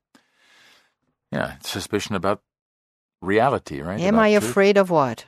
Yeah, 1.31 1.55
suspicion 1.63 2.15
about 2.15 2.41
reality, 3.21 3.81
right? 3.81 3.99
Am 3.99 4.15
About 4.15 4.23
I 4.23 4.31
truth. 4.37 4.49
afraid 4.49 4.77
of 4.77 4.89
what? 4.89 5.25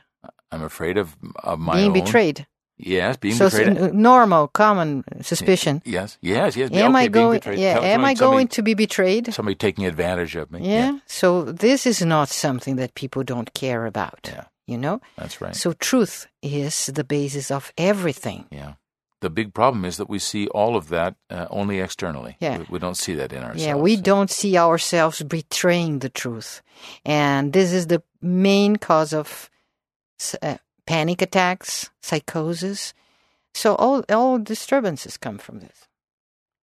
I'm 0.52 0.64
afraid 0.64 0.98
of 0.98 1.16
of 1.44 1.60
my 1.60 1.74
Being 1.76 1.88
own. 1.88 1.94
betrayed. 1.94 2.48
Yes, 2.78 3.18
being 3.18 3.36
so 3.36 3.50
betrayed. 3.50 3.78
n- 3.78 4.02
normal, 4.02 4.48
common 4.48 5.04
suspicion. 5.22 5.82
yes, 5.86 6.18
yes, 6.22 6.56
yes. 6.58 6.72
Am 6.72 6.96
okay, 6.96 7.06
I 7.06 7.08
going? 7.08 7.42
Yeah. 7.46 7.74
Tell- 7.76 7.84
Am 7.84 7.94
somebody- 8.02 8.12
I 8.12 8.14
going 8.14 8.48
somebody- 8.48 8.48
to 8.56 8.62
be 8.64 8.74
betrayed? 8.74 9.34
somebody 9.34 9.56
taking 9.56 9.86
advantage 9.86 10.36
of 10.36 10.52
me? 10.52 10.60
Yeah. 10.68 10.98
So 11.06 11.44
this 11.44 11.86
is 11.86 12.02
not 12.02 12.30
something 12.30 12.76
that 12.78 12.94
people 12.96 13.24
don't 13.24 13.54
care 13.54 13.86
about. 13.86 14.30
Yeah. 14.34 14.46
You 14.68 14.78
know. 14.78 15.02
that's 15.18 15.40
right. 15.42 15.56
So 15.56 15.74
truth 15.74 16.28
is 16.42 16.88
the 16.88 17.04
basis 17.04 17.52
of 17.52 17.72
everything. 17.78 18.46
Yeah. 18.52 18.74
The 19.24 19.30
big 19.30 19.54
problem 19.54 19.86
is 19.86 19.96
that 19.96 20.10
we 20.10 20.20
see 20.20 20.48
all 20.50 20.76
of 20.76 20.90
that 20.90 21.16
uh, 21.30 21.48
only 21.50 21.80
externally. 21.80 22.36
Yeah. 22.42 22.58
We, 22.58 22.66
we 22.72 22.80
don't 22.80 22.98
see 22.98 23.16
that 23.16 23.32
in 23.32 23.40
ourselves. 23.40 23.64
Yeah, 23.64 23.76
we 23.76 23.96
don't 23.96 24.30
see 24.30 24.58
ourselves 24.58 25.24
betraying 25.24 26.00
the 26.00 26.10
truth. 26.10 26.62
And 27.06 27.54
this 27.54 27.72
is 27.72 27.88
the 27.88 28.04
main 28.22 28.76
cause 28.76 29.14
of 29.14 29.50
uh, 30.42 30.58
panic 30.86 31.22
attacks, 31.22 31.90
psychosis. 32.02 32.94
So 33.54 33.76
all, 33.76 34.04
all 34.10 34.40
disturbances 34.40 35.16
come 35.16 35.38
from 35.38 35.60
this, 35.60 35.88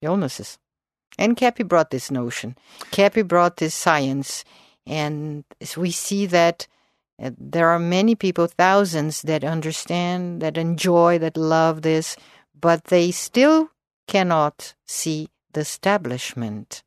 illnesses. 0.04 0.60
And 1.18 1.36
Keppe 1.36 1.68
brought 1.68 1.90
this 1.90 2.12
notion. 2.12 2.56
Keppe 2.92 3.28
brought 3.28 3.58
this 3.58 3.74
science. 3.74 4.46
And 4.86 5.44
we 5.76 5.90
see 5.90 6.28
that 6.28 6.68
uh, 7.18 7.32
there 7.36 7.70
are 7.70 7.80
many 7.80 8.14
people, 8.14 8.46
thousands, 8.46 9.24
that 9.24 9.44
understand, 9.44 10.42
that 10.42 10.58
enjoy, 10.58 11.18
that 11.18 11.36
love 11.36 11.82
this, 11.82 12.16
but 12.64 12.86
they 12.86 13.12
still 13.12 13.70
cannot 14.08 14.74
see 15.00 15.20
the 15.54 15.60
establishment 15.70 16.82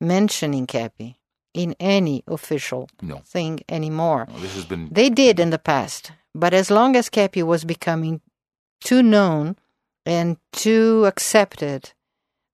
mentioning 0.00 0.66
Keppe 0.66 1.16
in 1.62 1.74
any 1.80 2.22
official 2.26 2.88
No. 3.02 3.16
thing 3.34 3.60
anymore. 3.68 4.26
Well, 4.30 4.38
this 4.46 4.54
has 4.54 4.64
been 4.64 4.88
They 4.90 5.10
did 5.10 5.38
in 5.40 5.50
the 5.50 5.58
past, 5.72 6.12
but 6.42 6.52
as 6.54 6.70
long 6.70 6.96
as 6.96 7.10
Keppe 7.10 7.42
was 7.42 7.64
becoming 7.74 8.20
too 8.88 9.02
known 9.02 9.56
and 10.06 10.28
too 10.52 11.04
accepted, 11.04 11.92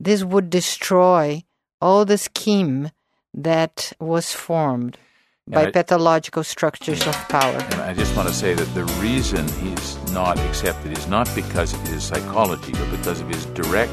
this 0.00 0.24
would 0.24 0.48
destroy 0.50 1.44
all 1.80 2.04
the 2.04 2.18
scheme 2.18 2.90
that 3.34 3.92
was 4.00 4.32
formed 4.32 4.96
by 5.48 5.66
I- 5.66 5.70
pathological 5.70 6.44
structures 6.44 7.06
of 7.06 7.14
power. 7.28 7.56
And 7.70 7.80
I 7.80 7.94
just 7.94 8.14
want 8.16 8.28
to 8.28 8.34
say 8.34 8.54
that 8.54 8.74
the 8.74 8.84
reason 9.00 9.46
he's 9.60 9.96
not 10.12 10.38
accepted 10.38 10.96
is 10.96 11.06
not 11.06 11.28
because 11.34 11.72
of 11.72 11.80
his 11.88 12.04
psychology, 12.04 12.72
but 12.72 12.90
because 12.90 13.20
of 13.20 13.28
his 13.28 13.46
direct 13.46 13.92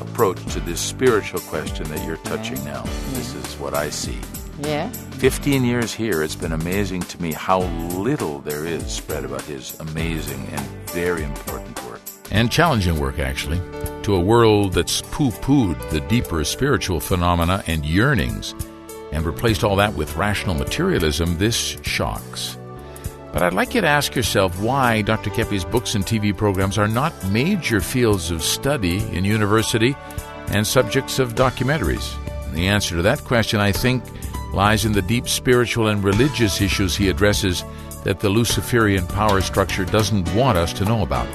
approach 0.00 0.44
to 0.52 0.60
this 0.60 0.80
spiritual 0.80 1.40
question 1.40 1.84
that 1.88 2.04
you're 2.06 2.18
touching 2.18 2.62
now. 2.64 2.82
This 3.12 3.34
is 3.34 3.54
what 3.58 3.74
I 3.74 3.90
see. 3.90 4.18
Yeah, 4.60 4.88
15 5.18 5.64
years 5.64 5.92
here, 5.92 6.22
it's 6.22 6.36
been 6.36 6.52
amazing 6.52 7.02
to 7.02 7.20
me 7.20 7.32
how 7.32 7.62
little 7.98 8.38
there 8.40 8.64
is 8.64 8.86
spread 8.86 9.24
about 9.24 9.42
his 9.42 9.78
amazing 9.80 10.46
and 10.52 10.60
very 10.90 11.24
important 11.24 11.82
work. 11.86 12.00
and 12.30 12.52
challenging 12.52 12.98
work, 13.00 13.18
actually, 13.18 13.60
to 14.02 14.14
a 14.14 14.20
world 14.20 14.72
that's 14.72 15.02
poo 15.02 15.30
pooed 15.30 15.76
the 15.90 16.00
deeper 16.02 16.44
spiritual 16.44 17.00
phenomena 17.00 17.64
and 17.66 17.84
yearnings 17.84 18.54
and 19.14 19.24
replaced 19.24 19.64
all 19.64 19.76
that 19.76 19.94
with 19.94 20.16
rational 20.16 20.54
materialism, 20.54 21.38
this 21.38 21.78
shocks. 21.82 22.58
But 23.32 23.42
I'd 23.42 23.52
like 23.52 23.74
you 23.74 23.80
to 23.80 23.86
ask 23.86 24.14
yourself 24.14 24.60
why 24.60 25.02
Dr. 25.02 25.30
Keppe's 25.30 25.64
books 25.64 25.94
and 25.94 26.04
TV 26.04 26.36
programs 26.36 26.78
are 26.78 26.88
not 26.88 27.12
major 27.30 27.80
fields 27.80 28.30
of 28.30 28.42
study 28.42 28.98
in 29.16 29.24
university 29.24 29.96
and 30.48 30.66
subjects 30.66 31.18
of 31.18 31.34
documentaries. 31.34 32.14
And 32.46 32.56
the 32.56 32.68
answer 32.68 32.96
to 32.96 33.02
that 33.02 33.24
question, 33.24 33.60
I 33.60 33.72
think, 33.72 34.04
lies 34.52 34.84
in 34.84 34.92
the 34.92 35.02
deep 35.02 35.28
spiritual 35.28 35.88
and 35.88 36.04
religious 36.04 36.60
issues 36.60 36.94
he 36.94 37.08
addresses 37.08 37.64
that 38.04 38.20
the 38.20 38.28
Luciferian 38.28 39.06
power 39.06 39.40
structure 39.40 39.84
doesn't 39.84 40.32
want 40.34 40.58
us 40.58 40.72
to 40.74 40.84
know 40.84 41.02
about. 41.02 41.28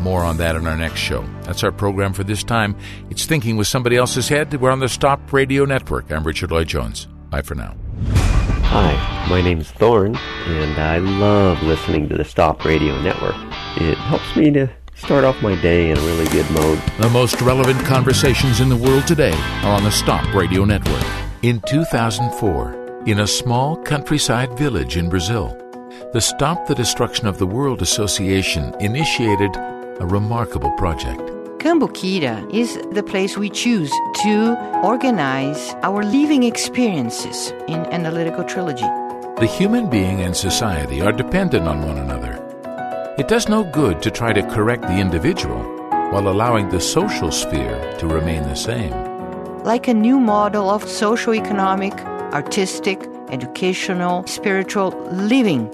More 0.00 0.24
on 0.24 0.36
that 0.38 0.56
in 0.56 0.66
our 0.66 0.76
next 0.76 0.98
show. 0.98 1.24
That's 1.42 1.64
our 1.64 1.72
program 1.72 2.12
for 2.12 2.24
this 2.24 2.42
time. 2.42 2.76
It's 3.10 3.24
Thinking 3.24 3.56
with 3.56 3.66
Somebody 3.66 3.96
Else's 3.96 4.28
Head. 4.28 4.60
We're 4.60 4.70
on 4.70 4.80
the 4.80 4.88
Stop 4.88 5.32
Radio 5.32 5.64
Network. 5.64 6.10
I'm 6.10 6.24
Richard 6.24 6.50
Lloyd 6.50 6.68
Jones. 6.68 7.06
Bye 7.36 7.42
for 7.42 7.54
now. 7.54 7.74
Hi, 8.62 9.26
my 9.28 9.42
name 9.42 9.60
is 9.60 9.70
Thorne, 9.70 10.16
and 10.46 10.80
I 10.80 10.96
love 10.96 11.62
listening 11.62 12.08
to 12.08 12.16
the 12.16 12.24
Stop 12.24 12.64
Radio 12.64 12.98
Network. 13.02 13.34
It 13.76 13.98
helps 13.98 14.34
me 14.34 14.50
to 14.52 14.70
start 14.94 15.22
off 15.22 15.42
my 15.42 15.54
day 15.60 15.90
in 15.90 15.98
a 15.98 16.00
really 16.00 16.26
good 16.28 16.50
mode. 16.52 16.78
The 16.98 17.10
most 17.10 17.42
relevant 17.42 17.84
conversations 17.84 18.60
in 18.60 18.70
the 18.70 18.76
world 18.76 19.06
today 19.06 19.34
are 19.64 19.76
on 19.76 19.84
the 19.84 19.90
Stop 19.90 20.34
Radio 20.34 20.64
Network. 20.64 21.04
In 21.42 21.60
2004, 21.66 23.02
in 23.04 23.20
a 23.20 23.26
small 23.26 23.76
countryside 23.82 24.56
village 24.56 24.96
in 24.96 25.10
Brazil, 25.10 25.54
the 26.14 26.22
Stop 26.22 26.66
the 26.66 26.74
Destruction 26.74 27.26
of 27.26 27.36
the 27.36 27.46
World 27.46 27.82
Association 27.82 28.74
initiated 28.80 29.54
a 29.56 30.06
remarkable 30.06 30.70
project. 30.78 31.35
Cambuquira 31.66 32.48
is 32.54 32.78
the 32.92 33.02
place 33.02 33.36
we 33.36 33.50
choose 33.50 33.90
to 34.22 34.54
organize 34.84 35.74
our 35.82 36.04
living 36.04 36.44
experiences 36.44 37.50
in 37.66 37.84
analytical 37.86 38.44
trilogy. 38.44 38.86
The 39.40 39.52
human 39.52 39.90
being 39.90 40.20
and 40.20 40.36
society 40.36 41.00
are 41.00 41.10
dependent 41.10 41.66
on 41.66 41.82
one 41.82 41.98
another. 41.98 42.34
It 43.18 43.26
does 43.26 43.48
no 43.48 43.64
good 43.64 44.00
to 44.02 44.12
try 44.12 44.32
to 44.32 44.46
correct 44.46 44.82
the 44.82 45.00
individual 45.00 45.60
while 46.12 46.28
allowing 46.28 46.68
the 46.68 46.80
social 46.80 47.32
sphere 47.32 47.96
to 47.98 48.06
remain 48.06 48.44
the 48.44 48.54
same. 48.54 48.92
Like 49.64 49.88
a 49.88 49.94
new 49.94 50.20
model 50.20 50.70
of 50.70 50.88
socio-economic, 50.88 51.94
artistic, 52.32 53.02
educational, 53.30 54.24
spiritual 54.28 54.90
living. 55.10 55.68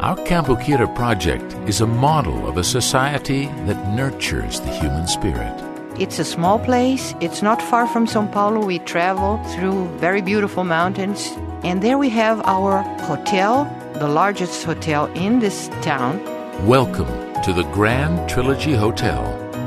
Our 0.00 0.14
Cambuquira 0.14 0.94
project 0.94 1.56
is 1.68 1.80
a 1.80 1.86
model 1.86 2.46
of 2.48 2.56
a 2.56 2.62
society 2.62 3.46
that 3.66 3.94
nurtures 3.96 4.60
the 4.60 4.70
human 4.70 5.08
spirit. 5.08 5.52
It's 5.98 6.20
a 6.20 6.24
small 6.24 6.60
place. 6.60 7.16
It's 7.20 7.42
not 7.42 7.60
far 7.60 7.88
from 7.88 8.06
Sao 8.06 8.24
Paulo. 8.28 8.64
We 8.64 8.78
travel 8.78 9.42
through 9.56 9.88
very 9.98 10.22
beautiful 10.22 10.62
mountains. 10.62 11.32
And 11.64 11.82
there 11.82 11.98
we 11.98 12.10
have 12.10 12.40
our 12.44 12.82
hotel, 13.10 13.64
the 13.94 14.06
largest 14.06 14.62
hotel 14.62 15.06
in 15.14 15.40
this 15.40 15.66
town. 15.82 16.22
Welcome 16.64 17.10
to 17.42 17.52
the 17.52 17.64
Grand 17.72 18.30
Trilogy 18.30 18.74
Hotel. 18.74 19.24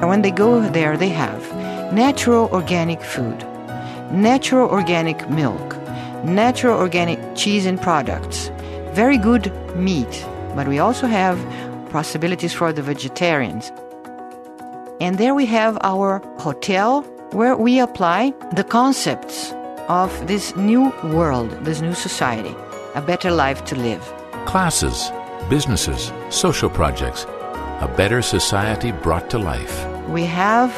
When 0.07 0.21
they 0.21 0.31
go 0.31 0.61
there, 0.61 0.95
they 0.95 1.09
have 1.09 1.41
natural 1.91 2.47
organic 2.53 3.01
food, 3.01 3.39
natural 4.13 4.69
organic 4.69 5.29
milk, 5.29 5.75
natural 6.23 6.79
organic 6.79 7.19
cheese 7.35 7.65
and 7.65 7.81
products, 7.81 8.49
very 8.93 9.17
good 9.17 9.51
meat, 9.75 10.25
but 10.55 10.67
we 10.67 10.79
also 10.79 11.07
have 11.07 11.37
possibilities 11.91 12.53
for 12.53 12.73
the 12.73 12.81
vegetarians. 12.81 13.71
And 14.99 15.17
there 15.17 15.33
we 15.33 15.45
have 15.47 15.77
our 15.81 16.21
hotel 16.37 17.01
where 17.31 17.55
we 17.55 17.79
apply 17.79 18.33
the 18.55 18.63
concepts 18.63 19.53
of 19.87 20.27
this 20.27 20.55
new 20.55 20.91
world, 21.03 21.51
this 21.65 21.81
new 21.81 21.93
society, 21.93 22.55
a 22.95 23.01
better 23.01 23.31
life 23.31 23.63
to 23.65 23.75
live. 23.75 24.03
Classes, 24.45 25.11
businesses, 25.49 26.11
social 26.29 26.69
projects, 26.69 27.25
a 27.79 27.91
better 27.97 28.21
society 28.21 28.91
brought 28.91 29.29
to 29.29 29.39
life. 29.39 29.87
We 30.09 30.23
have 30.25 30.71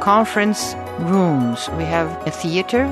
conference 0.00 0.74
rooms, 0.98 1.68
we 1.76 1.84
have 1.84 2.08
a 2.26 2.30
theater, 2.30 2.86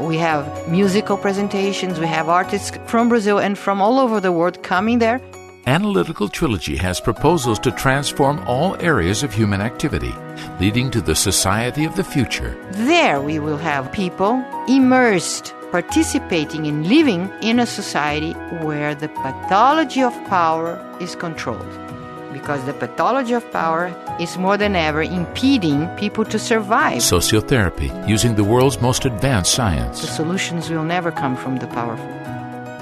we 0.00 0.16
have 0.18 0.68
musical 0.68 1.16
presentations, 1.16 1.98
we 1.98 2.06
have 2.06 2.28
artists 2.28 2.76
from 2.86 3.08
Brazil 3.08 3.38
and 3.38 3.56
from 3.56 3.80
all 3.80 3.98
over 3.98 4.20
the 4.20 4.32
world 4.32 4.62
coming 4.62 4.98
there 4.98 5.20
Analytical 5.66 6.28
Trilogy 6.28 6.76
has 6.76 7.00
proposals 7.00 7.58
to 7.58 7.72
transform 7.72 8.38
all 8.46 8.80
areas 8.80 9.24
of 9.24 9.34
human 9.34 9.60
activity, 9.60 10.14
leading 10.60 10.92
to 10.92 11.00
the 11.00 11.16
society 11.16 11.84
of 11.84 11.96
the 11.96 12.04
future. 12.04 12.56
There 12.70 13.20
we 13.20 13.40
will 13.40 13.56
have 13.56 13.90
people 13.90 14.44
immersed, 14.68 15.52
participating 15.72 16.68
and 16.68 16.86
living 16.86 17.32
in 17.42 17.58
a 17.58 17.66
society 17.66 18.32
where 18.62 18.94
the 18.94 19.08
pathology 19.08 20.04
of 20.04 20.12
power 20.28 20.78
is 21.00 21.16
controlled. 21.16 21.66
Because 22.32 22.64
the 22.64 22.74
pathology 22.74 23.32
of 23.32 23.50
power 23.50 23.88
is 24.20 24.38
more 24.38 24.56
than 24.56 24.76
ever 24.76 25.02
impeding 25.02 25.88
people 25.96 26.24
to 26.24 26.38
survive. 26.38 26.98
Sociotherapy, 26.98 27.90
using 28.08 28.34
the 28.34 28.44
world's 28.44 28.80
most 28.80 29.04
advanced 29.04 29.52
science. 29.52 30.00
The 30.00 30.06
solutions 30.06 30.70
will 30.70 30.84
never 30.84 31.12
come 31.12 31.36
from 31.36 31.56
the 31.56 31.66
powerful. 31.66 32.06